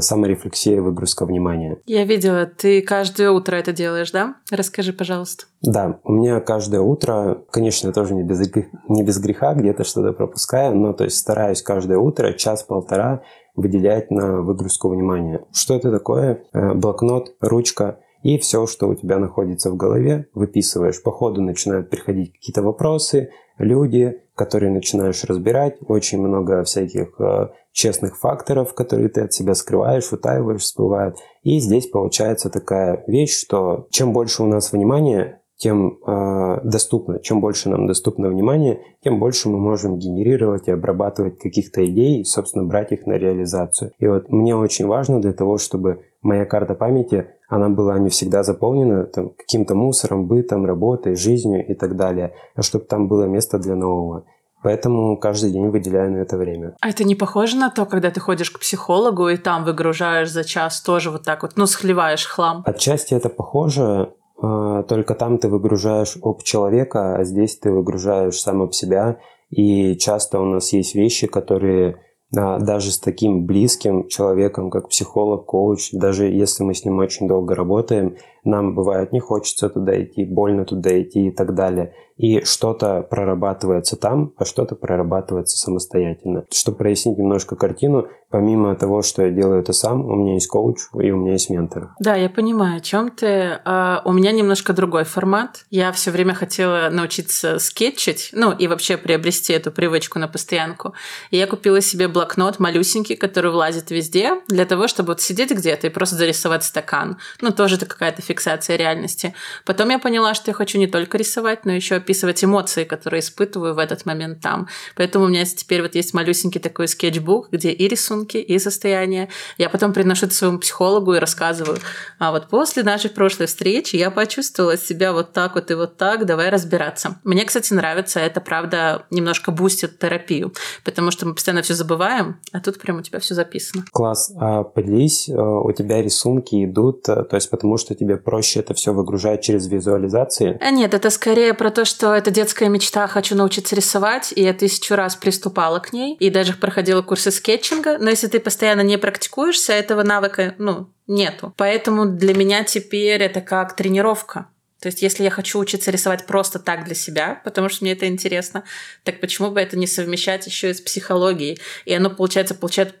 [0.00, 1.78] саморефлексия и выгрузка внимания.
[1.86, 4.36] Я видела, ты каждое утро это делаешь, да?
[4.50, 5.44] Расскажи, пожалуйста.
[5.62, 8.40] Да, у меня каждое утро, конечно, тоже не без,
[8.88, 13.22] не без греха, где-то что-то пропускаю, но то есть стараюсь каждое утро час-полтора
[13.56, 15.44] выделять на выгрузку внимания.
[15.52, 16.42] Что это такое?
[16.52, 21.02] Э, блокнот, ручка и все, что у тебя находится в голове, выписываешь.
[21.02, 25.76] По ходу начинают приходить какие-то вопросы, люди, которые начинаешь разбирать.
[25.86, 31.16] Очень много всяких э, честных факторов, которые ты от себя скрываешь, утаиваешь, всплывают.
[31.44, 37.40] И здесь получается такая вещь, что чем больше у нас внимания, тем э, доступно, чем
[37.40, 42.64] больше нам доступно внимание, тем больше мы можем генерировать и обрабатывать каких-то идей и, собственно,
[42.64, 43.92] брать их на реализацию.
[44.00, 48.42] И вот мне очень важно для того, чтобы моя карта памяти, она была не всегда
[48.42, 53.58] заполнена там, каким-то мусором, бытом, работой, жизнью и так далее, а чтобы там было место
[53.58, 54.24] для нового.
[54.62, 56.74] Поэтому каждый день выделяю на это время.
[56.80, 60.44] А это не похоже на то, когда ты ходишь к психологу и там выгружаешь за
[60.44, 62.62] час тоже вот так вот, ну, схлеваешь хлам?
[62.66, 68.62] Отчасти это похоже, а, только там ты выгружаешь об человека, а здесь ты выгружаешь сам
[68.62, 69.18] об себя.
[69.50, 71.96] И часто у нас есть вещи, которые
[72.36, 77.26] а, даже с таким близким человеком, как психолог, коуч, даже если мы с ним очень
[77.26, 81.94] долго работаем, нам бывает не хочется туда идти, больно туда идти и так далее.
[82.18, 86.44] И что-то прорабатывается там, а что-то прорабатывается самостоятельно.
[86.52, 90.78] Чтобы прояснить немножко картину, помимо того, что я делаю это сам, у меня есть коуч
[90.94, 91.94] и у меня есть ментор.
[91.98, 93.60] Да, я понимаю, о чем ты.
[93.64, 95.64] А, у меня немножко другой формат.
[95.70, 100.94] Я все время хотела научиться скетчить, ну и вообще приобрести эту привычку на постоянку.
[101.30, 105.86] И я купила себе блокнот малюсенький, который влазит везде, для того, чтобы вот сидеть где-то
[105.86, 107.18] и просто зарисовать стакан.
[107.40, 109.34] Ну, тоже это какая-то фиксация реальности.
[109.64, 113.74] Потом я поняла, что я хочу не только рисовать, но еще описывать эмоции, которые испытываю
[113.74, 114.68] в этот момент там.
[114.96, 119.28] Поэтому у меня теперь вот есть малюсенький такой скетчбук, где и рисунки, и состояние.
[119.58, 121.78] Я потом приношу это своему психологу и рассказываю.
[122.18, 126.26] А вот после нашей прошлой встречи я почувствовала себя вот так вот и вот так,
[126.26, 127.20] давай разбираться.
[127.24, 130.52] Мне, кстати, нравится, это правда немножко бустит терапию,
[130.84, 133.84] потому что мы постоянно все забываем, а тут прям у тебя все записано.
[133.92, 134.32] Класс.
[134.38, 138.74] А поделись, э, у тебя рисунки идут, э, то есть потому что тебе проще это
[138.74, 140.58] все выгружать через визуализации?
[140.60, 144.52] А нет, это скорее про то, что это детская мечта, хочу научиться рисовать, и я
[144.52, 148.96] тысячу раз приступала к ней, и даже проходила курсы скетчинга, но если ты постоянно не
[148.96, 151.52] практикуешься, этого навыка, ну, нету.
[151.58, 154.48] Поэтому для меня теперь это как тренировка.
[154.80, 158.08] То есть, если я хочу учиться рисовать просто так для себя, потому что мне это
[158.08, 158.64] интересно,
[159.04, 161.60] так почему бы это не совмещать еще и с психологией?
[161.84, 162.94] И оно, получается, получает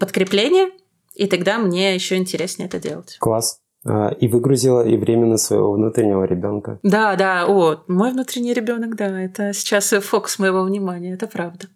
[0.00, 0.70] подкрепление,
[1.14, 3.18] и тогда мне еще интереснее это делать.
[3.20, 3.60] Класс.
[3.86, 6.78] А, и выгрузила и временно своего внутреннего ребенка.
[6.82, 11.66] Да, да, о, мой внутренний ребенок, да, это сейчас фокус моего внимания, это правда.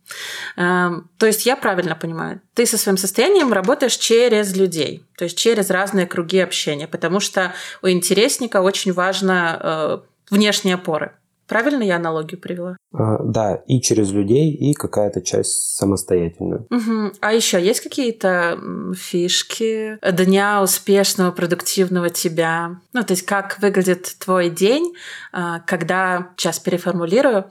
[0.57, 5.37] Эм, то есть я правильно понимаю, ты со своим состоянием работаешь через людей, то есть
[5.37, 9.99] через разные круги общения, потому что у интересника очень важна э,
[10.31, 11.13] внешние опоры.
[11.49, 12.77] Правильно я аналогию привела?
[12.93, 16.67] А, да, и через людей, и какая-то часть самостоятельно.
[16.71, 17.13] Угу.
[17.21, 18.59] А еще есть какие-то
[18.95, 22.81] фишки дня успешного, продуктивного тебя?
[22.93, 24.93] Ну, то есть как выглядит твой день,
[25.33, 27.47] а, когда, сейчас переформулирую,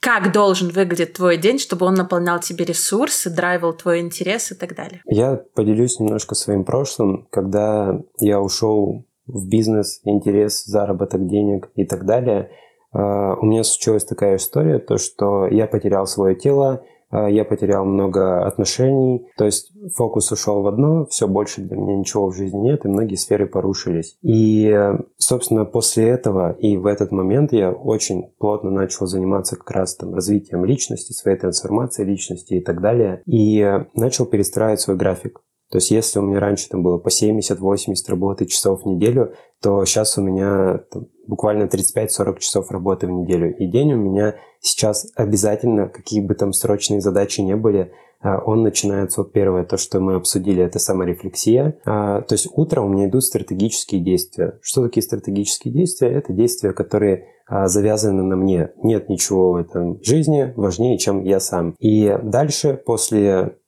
[0.00, 4.74] как должен выглядеть твой день, чтобы он наполнял тебе ресурсы, драйвил твой интерес и так
[4.74, 5.02] далее?
[5.06, 12.04] Я поделюсь немножко своим прошлым, когда я ушел в бизнес, интерес, заработок денег и так
[12.04, 12.50] далее–
[12.96, 18.44] у меня случилась такая история, то что я потерял свое тело, а, я потерял много
[18.44, 22.84] отношений, то есть фокус ушел в одно, все больше для меня ничего в жизни нет,
[22.84, 24.16] и многие сферы порушились.
[24.22, 29.96] И, собственно, после этого и в этот момент я очень плотно начал заниматься как раз
[29.96, 35.40] там развитием личности, своей трансформацией личности и так далее, и начал перестраивать свой график.
[35.70, 39.84] То есть если у меня раньше там было по 70-80 работы часов в неделю, то
[39.84, 43.56] сейчас у меня там, буквально 35-40 часов работы в неделю.
[43.56, 48.62] И день у меня сейчас обязательно, какие бы там срочные задачи не были, а, он
[48.62, 51.78] начинается вот первое, то, что мы обсудили, это саморефлексия.
[51.84, 54.58] А, то есть утром у меня идут стратегические действия.
[54.62, 56.12] Что такие стратегические действия?
[56.12, 58.70] Это действия, которые а, завязаны на мне.
[58.82, 61.74] Нет ничего в этом жизни важнее, чем я сам.
[61.78, 63.58] И дальше, после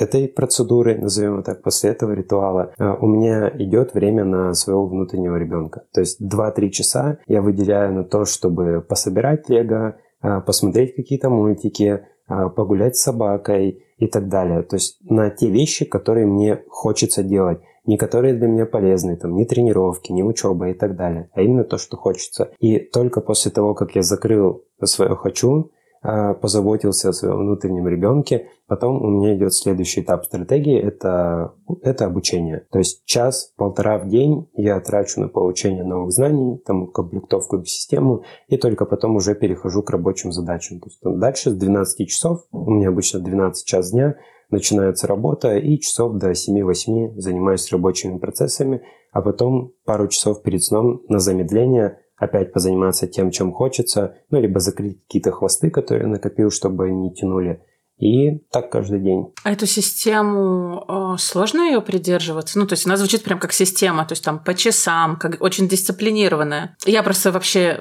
[0.00, 5.36] этой процедуры, назовем так, после этого ритуала, э, у меня идет время на своего внутреннего
[5.36, 5.84] ребенка.
[5.92, 12.06] То есть 2-3 часа я выделяю на то, чтобы пособирать лего, э, посмотреть какие-то мультики,
[12.28, 14.62] э, погулять с собакой и так далее.
[14.62, 19.34] То есть на те вещи, которые мне хочется делать не которые для меня полезны, там,
[19.34, 22.50] не тренировки, не учеба и так далее, а именно то, что хочется.
[22.60, 25.70] И только после того, как я закрыл свое «хочу»,
[26.02, 28.48] позаботился о своем внутреннем ребенке.
[28.66, 32.66] Потом у меня идет следующий этап стратегии, это, это обучение.
[32.70, 38.22] То есть час-полтора в день я трачу на получение новых знаний, там, комплектовку в систему,
[38.48, 40.80] и только потом уже перехожу к рабочим задачам.
[40.80, 44.16] То есть там, дальше с 12 часов, у меня обычно 12 час дня,
[44.50, 48.82] начинается работа, и часов до 7-8 занимаюсь рабочими процессами,
[49.12, 54.60] а потом пару часов перед сном на замедление– опять позаниматься тем, чем хочется, ну, либо
[54.60, 57.62] закрыть какие-то хвосты, которые накопил, чтобы они не тянули.
[57.98, 59.32] И так каждый день.
[59.42, 62.58] А эту систему э, сложно ее придерживаться?
[62.58, 65.68] Ну, то есть она звучит прям как система, то есть там по часам, как очень
[65.68, 66.76] дисциплинированная.
[66.86, 67.80] Я просто вообще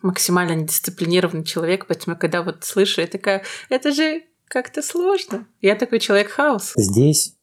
[0.00, 5.46] максимально недисциплинированный человек, поэтому когда вот слышу, я такая, это же как-то сложно.
[5.60, 6.72] Я такой человек хаос.
[6.76, 7.36] Здесь,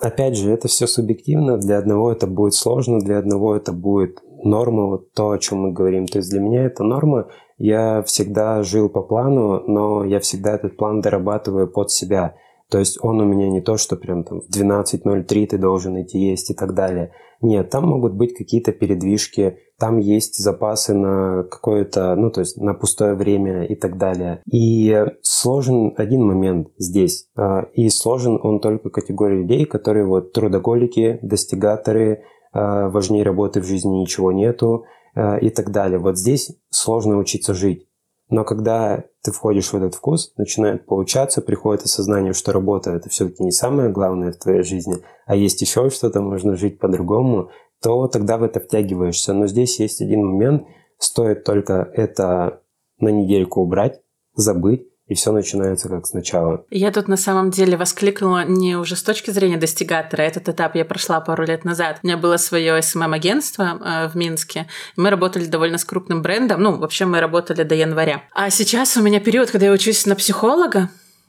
[0.00, 1.58] опять же, это все субъективно.
[1.58, 5.72] Для одного это будет сложно, для одного это будет норма, вот то, о чем мы
[5.72, 6.06] говорим.
[6.06, 7.28] То есть для меня это норма.
[7.58, 12.34] Я всегда жил по плану, но я всегда этот план дорабатываю под себя.
[12.72, 16.18] То есть он у меня не то, что прям там в 12.03 ты должен идти
[16.18, 17.12] есть и так далее.
[17.42, 22.72] Нет, там могут быть какие-то передвижки, там есть запасы на какое-то, ну то есть на
[22.72, 24.40] пустое время и так далее.
[24.50, 27.28] И сложен один момент здесь.
[27.36, 34.00] А, и сложен он только категории людей, которые вот трудоголики, достигаторы, важнее работы в жизни
[34.00, 34.84] ничего нету
[35.14, 35.98] э, и так далее.
[35.98, 37.88] Вот здесь сложно учиться жить.
[38.28, 43.44] Но когда ты входишь в этот вкус, начинает получаться, приходит осознание, что работа это все-таки
[43.44, 47.50] не самое главное в твоей жизни, а есть еще что-то, можно жить по-другому,
[47.82, 49.34] то тогда в это втягиваешься.
[49.34, 50.64] Но здесь есть один момент,
[50.98, 52.62] стоит только это
[52.98, 54.00] на недельку убрать,
[54.34, 56.64] забыть, и все начинается как сначала.
[56.70, 60.22] Я тут на самом деле воскликнула не уже с точки зрения достигатора.
[60.22, 61.98] Этот этап я прошла пару лет назад.
[62.02, 64.68] У меня было свое SMM-агентство эм э, в Минске.
[64.96, 66.62] Мы работали довольно с крупным брендом.
[66.62, 68.22] Ну, вообще мы работали до января.
[68.32, 70.88] А сейчас у меня период, когда я учусь на психолога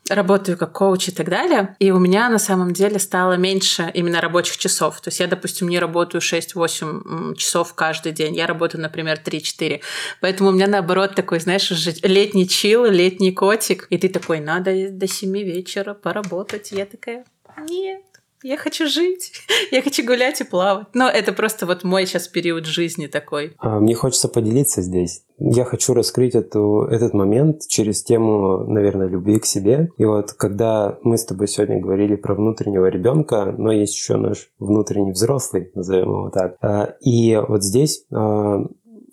[0.10, 4.20] работаю как коуч и так далее, и у меня на самом деле стало меньше именно
[4.20, 5.00] рабочих часов.
[5.02, 9.82] То есть я, допустим, не работаю 6-8 часов каждый день, я работаю, например, 3-4.
[10.20, 11.72] Поэтому у меня наоборот такой, знаешь,
[12.04, 16.72] летний чил, летний котик, и ты такой, надо до 7 вечера поработать.
[16.72, 17.26] Я такая,
[17.70, 18.04] нет,
[18.44, 19.34] я хочу жить,
[19.72, 20.88] я хочу гулять и плавать.
[20.94, 23.56] Но это просто вот мой сейчас период жизни такой.
[23.58, 25.24] А, мне хочется поделиться здесь.
[25.40, 29.90] Я хочу раскрыть эту, этот момент через тему, наверное, любви к себе.
[29.98, 34.50] И вот когда мы с тобой сегодня говорили про внутреннего ребенка, но есть еще наш
[34.60, 36.56] внутренний взрослый, назовем его так.
[36.62, 38.60] А, и вот здесь а,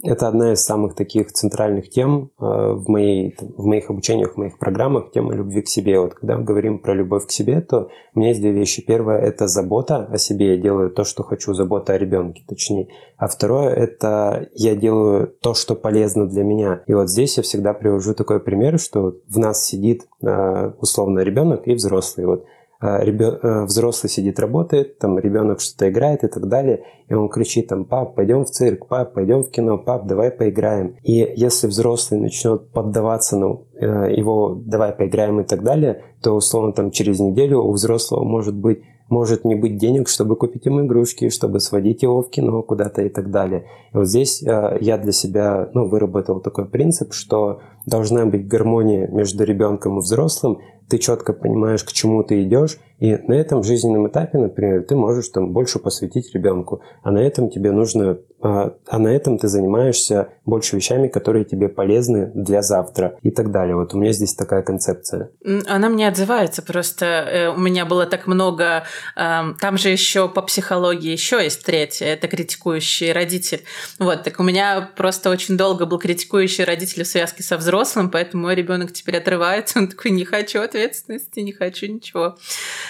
[0.03, 4.59] это одна из самых таких центральных тем э, в, моей, в моих обучениях, в моих
[4.59, 6.01] программах, тема любви к себе.
[6.01, 8.85] Вот когда мы говорим про любовь к себе, то у меня есть две вещи.
[8.85, 12.89] Первое– это забота о себе, я делаю то, что хочу, забота о ребенке, точнее.
[13.17, 16.83] А второе– это я делаю то, что полезно для меня.
[16.87, 21.67] И вот здесь я всегда привожу такой пример, что в нас сидит э, условно ребенок
[21.67, 22.27] и взрослый.
[22.27, 22.47] Вот
[22.81, 23.39] ребен...
[23.43, 27.85] Э, взрослый сидит, работает, там ребенок что-то играет и так далее, и он кричит там,
[27.85, 30.97] пап, пойдем в цирк, пап, пойдем в кино, пап, давай поиграем.
[31.03, 36.73] И если взрослый начнет поддаваться на э, его давай поиграем и так далее, то условно
[36.73, 41.29] там через неделю у взрослого может быть может не быть денег, чтобы купить ему игрушки,
[41.31, 43.67] чтобы сводить его в кино куда-то и так далее.
[43.93, 49.09] И вот здесь э, я для себя ну, выработал такой принцип, что должна быть гармония
[49.09, 50.61] между ребенком и взрослым,
[50.91, 55.29] ты четко понимаешь, к чему ты идешь, И на этом жизненном этапе, например, ты можешь
[55.29, 60.29] там больше посвятить ребенку, а на этом тебе нужно, а, а на этом ты занимаешься
[60.45, 63.75] больше вещами, которые тебе полезны для завтра и так далее.
[63.75, 65.31] Вот у меня здесь такая концепция.
[65.67, 67.07] Она мне отзывается просто.
[67.07, 68.85] Э, у меня было так много.
[69.17, 72.07] Там же еще по психологии еще есть третье.
[72.07, 73.63] Это критикующий родитель.
[73.99, 78.43] Вот, так у меня просто очень долго был критикующий родитель в связке со взрослым, поэтому
[78.43, 79.79] мой ребенок теперь отрывается.
[79.79, 82.37] Он такой, не хочу ответственности, не хочу ничего.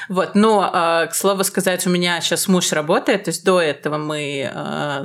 [0.09, 3.99] Вот, но, а, к слову сказать, у меня сейчас муж работает, то есть до этого
[3.99, 5.05] мы а,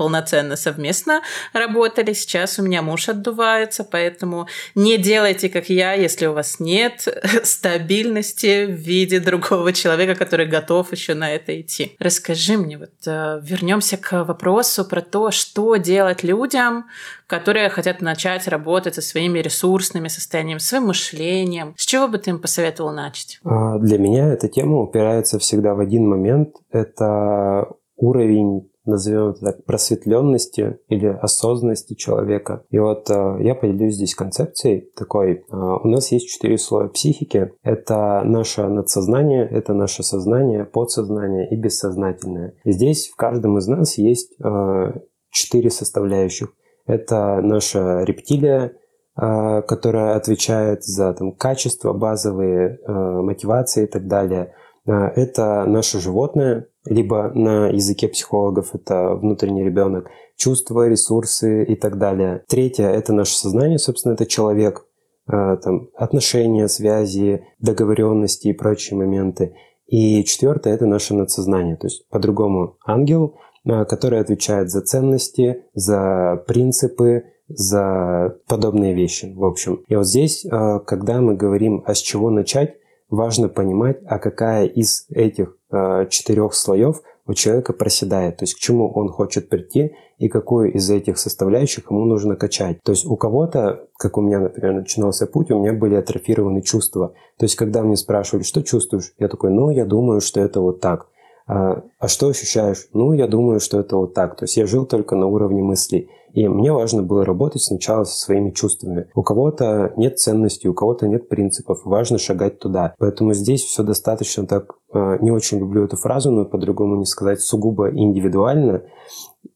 [0.00, 1.20] полноценно совместно
[1.52, 2.14] работали.
[2.14, 7.06] Сейчас у меня муж отдувается, поэтому не делайте, как я, если у вас нет
[7.44, 11.96] стабильности в виде другого человека, который готов еще на это идти.
[11.98, 16.86] Расскажи мне, вот э, вернемся к вопросу про то, что делать людям,
[17.26, 21.74] которые хотят начать работать со своими ресурсными состояниями, своим мышлением.
[21.76, 23.38] С чего бы ты им посоветовал начать?
[23.44, 26.56] А, для меня эта тема упирается всегда в один момент.
[26.70, 32.64] Это уровень назовем это так, просветленности или осознанности человека.
[32.70, 35.44] И вот э, я поделюсь здесь концепцией такой.
[35.50, 37.52] Э, у нас есть четыре слоя психики.
[37.62, 42.54] Это наше надсознание, это наше сознание, подсознание и бессознательное.
[42.64, 44.92] И здесь в каждом из нас есть э,
[45.30, 46.52] четыре составляющих.
[46.86, 48.72] Это наша рептилия,
[49.14, 54.54] которая отвечает за там, качество, базовые э, мотивации и так далее.
[54.86, 61.98] Э, это наше животное, либо на языке психологов это внутренний ребенок, чувства, ресурсы и так
[61.98, 62.44] далее.
[62.48, 64.86] Третье– это наше сознание, собственно, это человек,
[65.30, 69.54] э, там, отношения, связи, договоренности и прочие моменты.
[69.86, 76.42] И четвертое– это наше надсознание, то есть по-другому ангел, э, который отвечает за ценности, за
[76.46, 79.82] принципы, за подобные вещи, в общем.
[79.88, 80.46] И вот здесь,
[80.86, 82.79] когда мы говорим, а с чего начать,
[83.10, 88.58] важно понимать, а какая из этих э, четырех слоев у человека проседает, то есть к
[88.58, 92.78] чему он хочет прийти и какую из этих составляющих ему нужно качать.
[92.82, 97.14] То есть у кого-то, как у меня, например, начинался путь, у меня были атрофированы чувства.
[97.38, 100.80] То есть когда мне спрашивали, что чувствуешь, я такой, ну, я думаю, что это вот
[100.80, 101.06] так.
[101.46, 102.88] А, а что ощущаешь?
[102.92, 104.36] Ну, я думаю, что это вот так.
[104.36, 106.08] То есть я жил только на уровне мыслей.
[106.32, 109.08] И мне важно было работать сначала со своими чувствами.
[109.14, 112.94] У кого-то нет ценностей, у кого-то нет принципов, важно шагать туда.
[112.98, 117.40] Поэтому здесь все достаточно так, э, не очень люблю эту фразу, но по-другому не сказать,
[117.40, 118.82] сугубо индивидуально.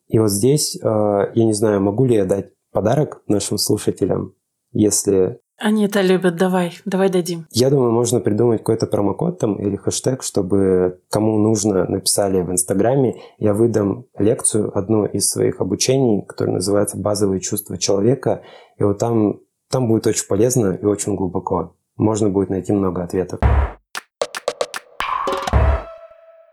[0.08, 4.34] И вот здесь, э, я не знаю, могу ли я дать подарок нашим слушателям,
[4.72, 7.46] если они это любят, давай, давай дадим.
[7.50, 13.20] Я думаю, можно придумать какой-то промокод там или хэштег, чтобы кому нужно, написали в Инстаграме.
[13.38, 18.42] Я выдам лекцию, одну из своих обучений, которая называется «Базовые чувства человека».
[18.78, 19.40] И вот там,
[19.70, 21.76] там будет очень полезно и очень глубоко.
[21.96, 23.40] Можно будет найти много ответов.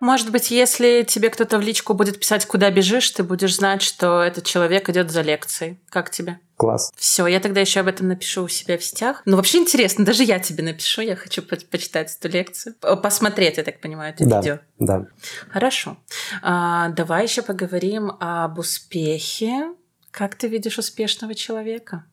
[0.01, 4.23] Может быть, если тебе кто-то в личку будет писать, куда бежишь, ты будешь знать, что
[4.23, 5.79] этот человек идет за лекцией.
[5.89, 6.39] Как тебе?
[6.57, 6.91] Класс.
[6.97, 9.21] Все, я тогда еще об этом напишу у себя в сетях.
[9.25, 12.75] Ну, вообще интересно, даже я тебе напишу, я хочу по почитать эту лекцию.
[12.79, 14.59] Посмотреть, я так понимаю, это да, видео.
[14.79, 15.05] Да.
[15.51, 15.97] Хорошо.
[16.41, 19.71] А, давай еще поговорим об успехе.
[20.09, 22.05] Как ты видишь успешного человека?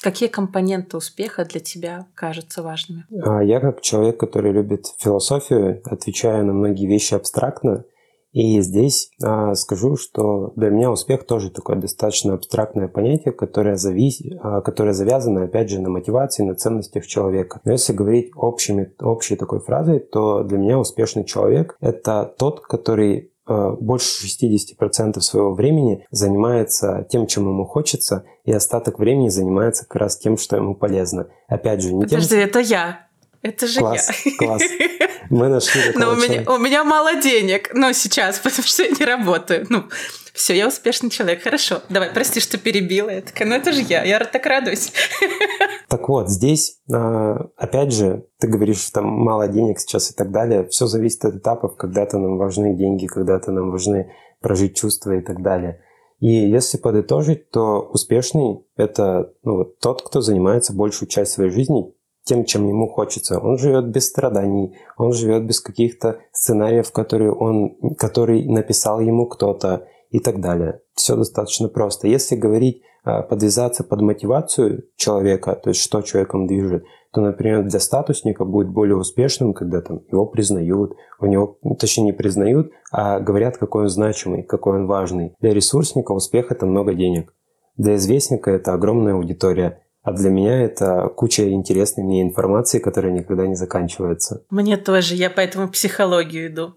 [0.00, 3.04] Какие компоненты успеха для тебя кажутся важными?
[3.24, 7.84] А, я как человек, который любит философию, отвечаю на многие вещи абстрактно.
[8.32, 14.22] И здесь а, скажу, что для меня успех тоже такое достаточно абстрактное понятие, которое, завис...
[14.40, 17.60] а, которое завязано, опять же, на мотивации, на ценностях человека.
[17.64, 23.27] Но если говорить общими, общей такой фразой, то для меня успешный человек– это тот, который
[23.48, 30.18] больше 60% своего времени занимается тем, чем ему хочется, и остаток времени занимается как раз
[30.18, 31.28] тем, что ему полезно.
[31.48, 32.38] Опять же, не Подожди, тем...
[32.40, 33.08] это я.
[33.42, 34.32] Это же класс, я.
[34.36, 34.62] Класс,
[35.30, 39.04] Мы нашли Но у меня, у меня мало денег, но сейчас, потому что я не
[39.04, 39.66] работаю.
[39.68, 39.84] Ну,
[40.32, 41.82] все, я успешный человек, хорошо.
[41.88, 43.10] Давай, прости, что перебила.
[43.10, 44.92] Я такая, ну это же я, я так радуюсь.
[45.88, 50.68] Так вот, здесь, а, опять же, ты говоришь, там мало денег сейчас и так далее.
[50.68, 51.76] Все зависит от этапов.
[51.76, 55.80] Когда-то нам важны деньги, когда-то нам важны прожить чувства и так далее.
[56.20, 61.94] И если подытожить, то успешный– это ну, вот, тот, кто занимается большую часть своей жизни
[62.24, 63.38] тем, чем ему хочется.
[63.38, 69.86] Он живет без страданий, он живет без каких-то сценариев, которые, он, который написал ему кто-то
[70.10, 70.80] и так далее.
[70.94, 72.08] Все достаточно просто.
[72.08, 72.82] Если говорить,
[73.28, 78.96] подвязаться под мотивацию человека, то есть что человеком движет, то, например, для статусника будет более
[78.96, 83.88] успешным, когда там его признают, у него, ну, точнее, не признают, а говорят, какой он
[83.88, 85.34] значимый, какой он важный.
[85.40, 87.34] Для ресурсника успех– это много денег.
[87.76, 89.82] Для известника это огромная аудитория.
[90.08, 94.42] А для меня это куча интересной мне информации, которая никогда не заканчивается.
[94.48, 96.74] Мне тоже, я поэтому психологию иду.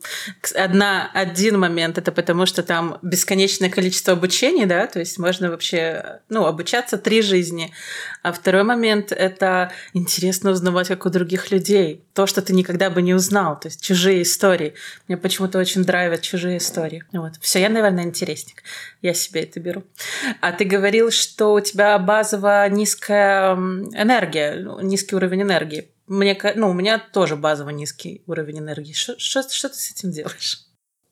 [0.53, 6.19] Одна, один момент это потому, что там бесконечное количество обучений, да, то есть можно вообще,
[6.27, 7.71] ну, обучаться три жизни.
[8.21, 12.03] А второй момент это интересно узнавать, как у других людей.
[12.13, 14.73] То, что ты никогда бы не узнал, то есть чужие истории.
[15.07, 17.05] Мне почему-то очень нравятся чужие истории.
[17.13, 17.31] Вот.
[17.39, 18.63] Все, я, наверное, интересник.
[19.01, 19.83] Я себе это беру.
[20.41, 23.20] А ты говорил, что у тебя базово низкая
[23.93, 25.91] энергия, ну, низкий уровень энергии.
[26.07, 28.93] Мне, ну, у меня тоже базово низкий уровень энергии.
[28.93, 30.67] Что, что, ты с этим делаешь?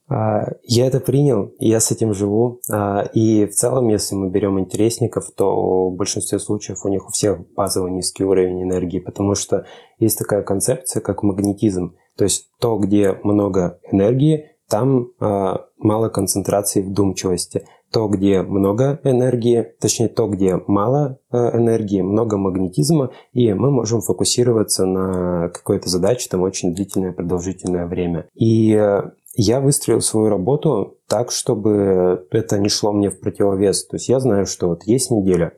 [0.09, 2.59] А, я это принял, я с этим живу.
[2.69, 7.11] А, и в целом, если мы берем интересников, то в большинстве случаев у них у
[7.11, 9.65] всех базово низкий уровень энергии, потому что
[9.99, 11.95] есть такая концепция, как магнетизм.
[12.17, 19.73] То есть то, где много энергии, там а, мало концентрации вдумчивости то, где много энергии,
[19.79, 26.29] точнее то, где мало э, энергии, много магнетизма, и мы можем фокусироваться на какой-то задаче
[26.29, 28.27] там очень длительное продолжительное время.
[28.35, 33.87] И э, я выстроил свою работу так, чтобы это не шло мне в противовес.
[33.87, 35.53] То есть я знаю, что вот есть неделя,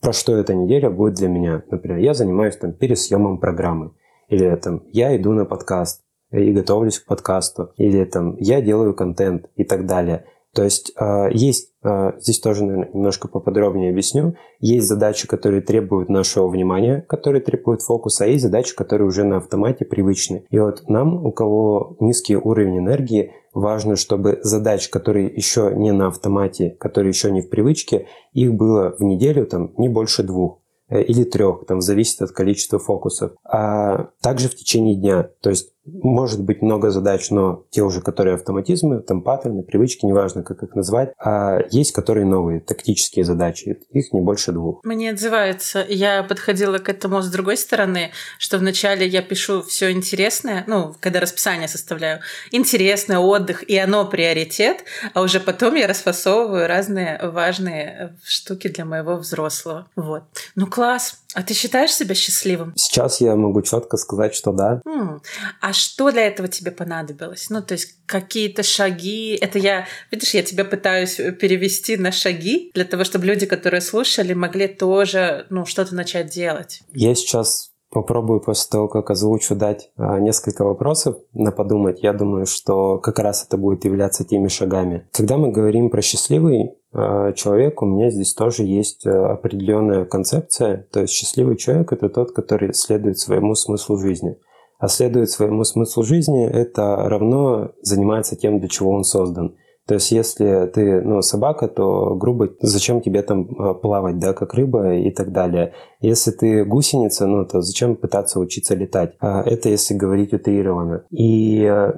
[0.00, 1.62] про что эта неделя будет для меня.
[1.70, 3.92] Например, я занимаюсь там пересъемом программы,
[4.28, 6.02] или там я иду на подкаст
[6.32, 10.24] и готовлюсь к подкасту, или там я делаю контент и так далее.
[10.54, 11.69] То есть э, есть,
[12.18, 18.24] здесь тоже, наверное, немножко поподробнее объясню, есть задачи, которые требуют нашего внимания, которые требуют фокуса,
[18.24, 20.44] а есть задачи, которые уже на автомате привычны.
[20.50, 26.08] И вот нам, у кого низкий уровень энергии, важно, чтобы задач, которые еще не на
[26.08, 30.60] автомате, которые еще не в привычке, их было в неделю там не больше двух.
[30.90, 33.32] Э, или трех, там зависит от количества фокусов.
[33.44, 38.34] А также в течение дня, то есть может быть много задач, но те уже, которые
[38.34, 44.12] автоматизмы, там паттерны, привычки, неважно, как их назвать, а есть, которые новые, тактические задачи, их
[44.12, 44.84] не больше двух.
[44.84, 50.64] Мне отзывается, я подходила к этому с другой стороны, что вначале я пишу все интересное,
[50.66, 52.20] ну, когда расписание составляю,
[52.50, 59.16] интересное, отдых, и оно приоритет, а уже потом я расфасовываю разные важные штуки для моего
[59.16, 59.88] взрослого.
[59.96, 60.24] Вот.
[60.54, 61.16] Ну, класс.
[61.34, 62.72] А ты считаешь себя счастливым?
[62.74, 64.80] Сейчас я могу четко сказать, что да.
[64.84, 65.22] М-м.
[65.70, 67.48] А что для этого тебе понадобилось?
[67.48, 69.38] Ну, то есть какие-то шаги.
[69.40, 74.32] Это я, видишь, я тебя пытаюсь перевести на шаги для того, чтобы люди, которые слушали,
[74.32, 76.82] могли тоже, ну, что-то начать делать.
[76.92, 82.02] Я сейчас попробую после того, как озвучу, дать а, несколько вопросов на подумать.
[82.02, 85.06] Я думаю, что как раз это будет являться теми шагами.
[85.12, 90.88] Когда мы говорим про счастливый а, человек, у меня здесь тоже есть а, определенная концепция.
[90.90, 94.36] То есть счастливый человек– это тот, который следует своему смыслу жизни.
[94.80, 99.54] А следует своему смыслу жизни– это равно занимается тем, для чего он создан–
[99.90, 104.54] то есть, если ты, ну, собака, то грубо, зачем тебе там а, плавать, да, как
[104.54, 105.72] рыба и так далее.
[106.00, 109.16] Если ты гусеница, ну, то зачем пытаться учиться летать?
[109.18, 111.06] А, это если говорить утрированно.
[111.10, 111.94] И э,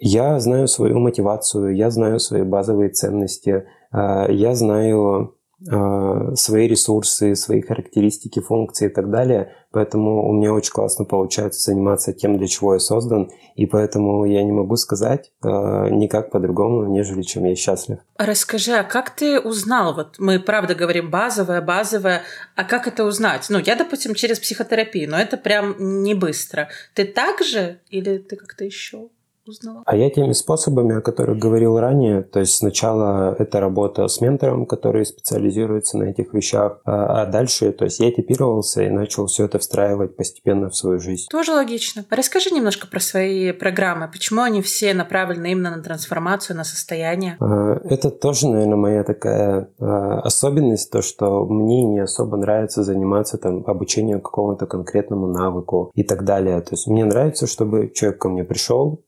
[0.00, 7.60] я знаю свою мотивацию, я знаю свои базовые ценности, а, я знаю свои ресурсы, свои
[7.60, 9.52] характеристики, функции и так далее.
[9.72, 13.30] Поэтому у меня очень классно получается заниматься тем, для чего я создан.
[13.54, 15.48] И поэтому я не могу сказать э,
[15.90, 17.98] никак по-другому, нежели чем я счастлив.
[18.18, 19.94] Расскажи, а как ты узнал?
[19.94, 22.22] Вот мы правда говорим базовое, базовое.
[22.54, 23.46] А как это узнать?
[23.48, 26.68] Ну, я, допустим, через психотерапию, но это прям не быстро.
[26.94, 29.08] Ты так же или ты как-то еще?
[29.46, 29.82] Узнала?
[29.86, 34.66] А я теми способами, о которых говорил ранее, то есть сначала это работа с ментором,
[34.66, 39.44] который специализируется на этих вещах, а, а дальше, то есть я типировался и начал все
[39.44, 41.26] это встраивать постепенно в свою жизнь.
[41.30, 42.04] Тоже логично.
[42.10, 44.08] Расскажи немножко про свои программы.
[44.10, 47.36] Почему они все направлены именно на трансформацию, на состояние?
[47.40, 53.38] А, это тоже, наверное, моя такая а, особенность, то, что мне не особо нравится заниматься
[53.38, 56.60] там обучением какому-то конкретному навыку и так далее.
[56.60, 59.02] То есть мне нравится, чтобы человек ко мне пришел,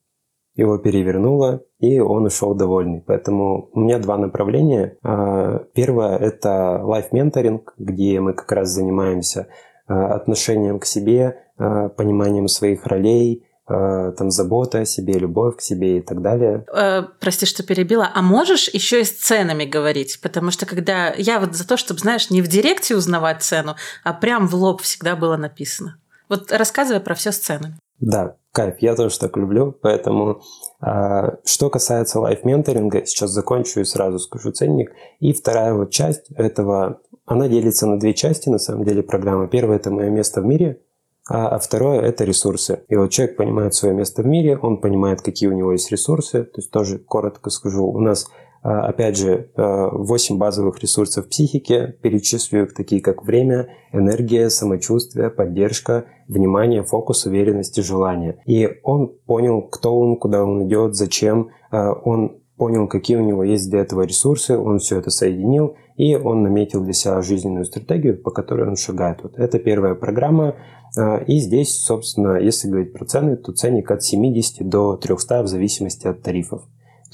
[0.54, 3.02] его перевернуло, и он ушел довольный.
[3.06, 4.96] Поэтому у меня два направления.
[5.02, 9.48] А, первое– это лайф-менторинг, где мы как раз занимаемся
[9.86, 15.96] а, отношением к себе, а, пониманием своих ролей, там забота о себе, любовь к себе
[15.96, 16.66] и так далее.
[16.70, 18.10] Э, прости, что перебила.
[18.14, 20.20] А можешь еще и с ценами говорить?
[20.20, 24.12] Потому что когда я вот за то, чтобы, знаешь, не в директе узнавать цену, а
[24.12, 25.96] прям в лоб всегда было написано.
[26.28, 27.78] Вот рассказывай про все с ценами.
[28.00, 30.40] Да, кайф, я тоже так люблю, поэтому
[30.80, 34.92] а, что касается лайф-менторинга, сейчас закончу и сразу скажу ценник.
[35.20, 39.48] И вторая вот часть этого, она делится на две части, на самом деле, программа.
[39.48, 40.80] Первая– это мое место в мире,
[41.28, 42.84] а, а второе– это ресурсы.
[42.88, 46.44] И вот человек понимает свое место в мире, он понимает, какие у него есть ресурсы.
[46.44, 48.28] То есть тоже коротко скажу, у нас
[48.64, 56.82] опять же, 8 базовых ресурсов психики, перечислю их такие, как время, энергия, самочувствие, поддержка, внимание,
[56.82, 58.38] фокус, уверенность и желание.
[58.46, 61.50] И он понял, кто он, куда он идет, зачем.
[61.70, 66.42] Он понял, какие у него есть для этого ресурсы, он все это соединил, и он
[66.42, 69.22] наметил для себя жизненную стратегию, по которой он шагает.
[69.22, 70.56] Вот это первая программа,
[70.96, 75.48] а, и здесь, собственно, если говорить про цены, то ценник от 70 до 300 в
[75.48, 76.62] зависимости от тарифов.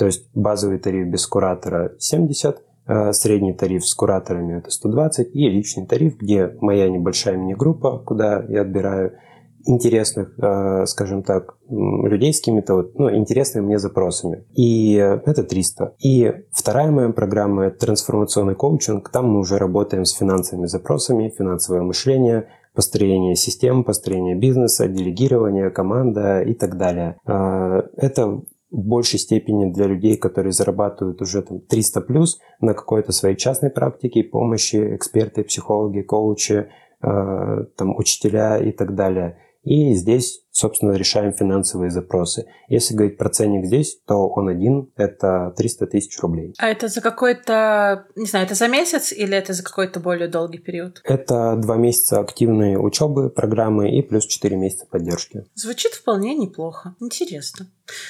[0.01, 5.51] То есть базовый тариф без куратора 70, а, средний тариф с кураторами это 120 и
[5.51, 9.19] личный тариф, где моя небольшая мини-группа, куда я отбираю
[9.67, 14.47] интересных, а, скажем так, людей с какими-то вот, ну, интересными мне запросами.
[14.55, 15.97] И это 300.
[15.99, 19.11] И вторая моя программа– это трансформационный коучинг.
[19.11, 26.41] Там мы уже работаем с финансовыми запросами, финансовое мышление, построение систем, построение бизнеса, делегирование, команда
[26.41, 27.19] и так далее.
[27.27, 28.41] А, это
[28.71, 33.71] в большей степени для людей, которые зарабатывают уже там 300 плюс на какой-то своей частной
[33.71, 36.69] практике, помощи, эксперты, психологи, коучи,
[37.01, 39.39] а, там, учителя и так далее.
[39.63, 42.47] И здесь, собственно, решаем финансовые запросы.
[42.69, 46.55] Если говорить про ценник здесь, то он один– это 300 тысяч рублей.
[46.59, 50.59] А это за какой-то, не знаю, это за месяц или это за какой-то более долгий
[50.59, 51.03] период?
[51.05, 55.45] Это два месяца активной учебы, программы и плюс 4 месяца поддержки.
[55.55, 56.95] Звучит вполне неплохо.
[56.99, 57.67] Интересно.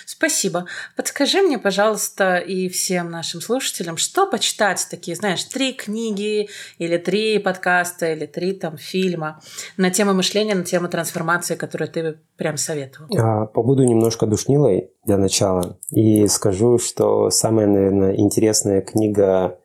[0.06, 0.66] Спасибо.
[0.96, 7.38] Подскажи мне, пожалуйста, и всем нашим слушателям, что почитать такие, знаешь, три книги или три
[7.38, 9.40] подкаста или три там фильма
[9.76, 13.08] на тему мышления, на тему трансформации, которые ты прям советовал?
[13.18, 19.58] А, побуду немножко душнилой для начала и скажу, что самая, наверное, интересная книга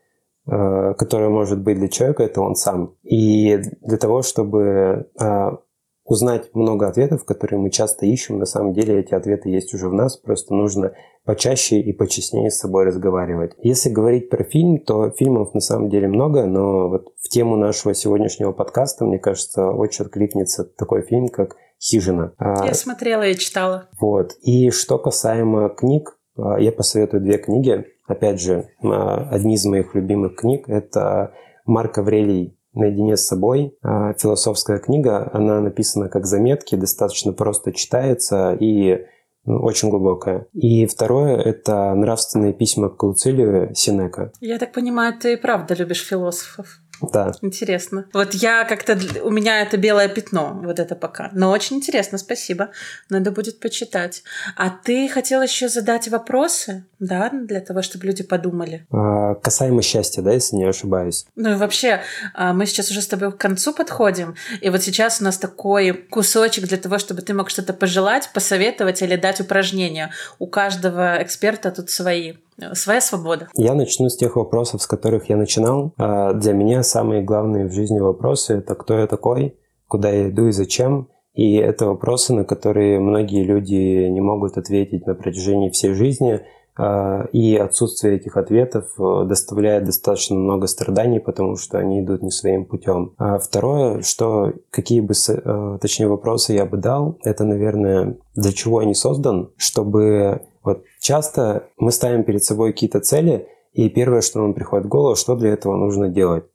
[0.48, 2.96] э, которая может быть для человека, это он сам.
[3.04, 5.58] И для того, чтобы а,
[6.06, 8.38] узнать много ответов, которые мы часто ищем.
[8.38, 10.94] На самом деле эти ответы есть уже в нас, просто нужно
[11.26, 13.54] почаще и почестнее с собой разговаривать.
[13.58, 17.96] Если говорить про фильм, то фильмов на самом деле много, но вот в тему нашего
[17.96, 22.34] сегодняшнего подкаста, мне кажется, очень откликнется такой фильм, как «Хижина».
[22.38, 23.90] А, я смотрела и читала.
[24.00, 24.34] Вот.
[24.44, 27.86] И что касаемо книг, а, я посоветую две книги.
[28.08, 31.34] Опять же, а, одни из моих любимых книг– это
[31.66, 33.76] Марк Аврелий наедине с собой.
[33.82, 39.06] А, философская книга, она написана как заметки, достаточно просто читается и
[39.46, 40.48] ну, очень глубокая.
[40.54, 44.32] И второе– это нравственные письма к Луцилию Синека.
[44.42, 46.80] Я так понимаю, ты правда любишь философов?
[47.02, 47.34] Да.
[47.42, 48.08] Интересно.
[48.14, 48.98] Вот я как-то...
[49.24, 51.30] У меня это белое пятно, вот это пока.
[51.34, 52.72] Но очень интересно, спасибо.
[53.10, 54.24] Надо будет почитать.
[54.56, 58.86] А ты хотел еще задать вопросы, да, для того, чтобы люди подумали?
[58.92, 61.26] А, касаемо счастья, да, если не ошибаюсь.
[61.36, 62.02] Ну и вообще,
[62.34, 65.94] а, мы сейчас уже с тобой к концу подходим, и вот сейчас у нас такой
[65.94, 70.12] кусочек для того, чтобы ты мог что-то пожелать, посоветовать или дать упражнение.
[70.40, 72.34] У каждого эксперта тут свои
[72.74, 73.50] своя свобода.
[73.56, 75.94] Я начну с тех вопросов, с которых я начинал.
[75.98, 80.48] А, для меня самые главные в жизни вопросы– это кто я такой, куда я иду
[80.48, 81.10] и зачем.
[81.34, 86.42] И это вопросы, на которые многие люди не могут ответить на протяжении всей жизни.
[86.78, 92.32] А, и отсутствие этих ответов э, доставляет достаточно много страданий, потому что они идут не
[92.32, 93.14] своим путем.
[93.18, 98.82] А второе, что какие бы, э, точнее, вопросы я бы дал, это, наверное, для чего
[98.82, 104.40] я не создан, чтобы вот часто мы ставим перед собой какие-то цели, и первое, что
[104.40, 106.46] нам приходит в голову, что для этого нужно делать.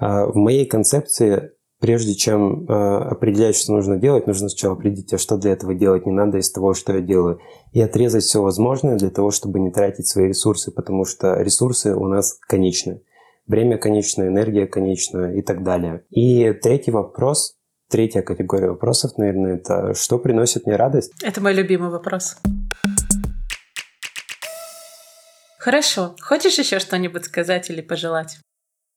[0.00, 5.18] А в моей концепции, прежде чем э, определять, что нужно делать, нужно сначала определить, а
[5.18, 7.40] что для этого делать не надо из того, что я делаю,
[7.72, 12.06] и отрезать все возможное для того, чтобы не тратить свои ресурсы, потому что ресурсы у
[12.06, 13.02] нас конечны.
[13.46, 16.04] Время конечно, энергия конечна и так далее.
[16.10, 17.56] И третий вопрос,
[17.88, 21.12] третья категория вопросов, наверное, это что приносит мне радость?
[21.22, 22.36] Это мой любимый вопрос.
[25.58, 26.14] Хорошо.
[26.20, 28.38] Хочешь еще что-нибудь сказать или пожелать?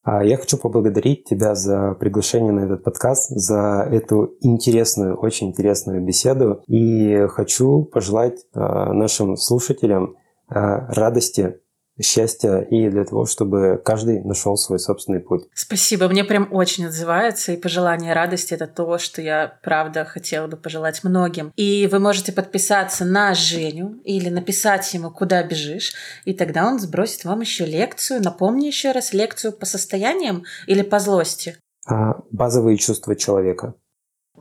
[0.04, 6.04] А, я хочу поблагодарить тебя за приглашение на этот подкаст, за эту интересную, очень интересную
[6.04, 6.64] беседу.
[6.68, 10.16] И хочу пожелать а, нашим слушателям
[10.48, 11.60] а, радости
[12.02, 15.46] счастья и для того, чтобы каждый нашел свой собственный путь.
[15.54, 20.58] Спасибо, мне прям очень отзывается, и пожелание радости— это то, что я, правда, хотела бы
[20.58, 21.52] пожелать многим.
[21.56, 25.94] И вы можете подписаться на Женю или написать ему, куда бежишь,
[26.26, 28.22] и тогда он сбросит вам еще лекцию.
[28.22, 31.58] Напомни еще раз лекцию по состояниям или по злости.
[31.88, 33.76] А, базовые чувства человека.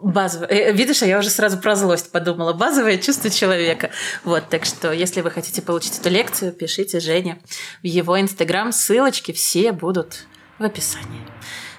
[0.02, 0.48] Базовое.
[0.48, 2.52] Э, видишь, а я уже сразу про злость подумала.
[2.52, 3.90] Базовое чувство человека.
[4.24, 7.40] Вот, так что, если вы хотите получить эту лекцию, пишите Жене
[7.82, 8.72] в его инстаграм.
[8.72, 10.26] Ссылочки все будут
[10.58, 11.26] в описании.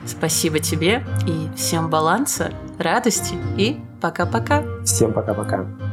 [0.05, 4.63] Спасибо тебе и всем баланса, радости и пока-пока.
[4.83, 5.90] Всем пока-пока.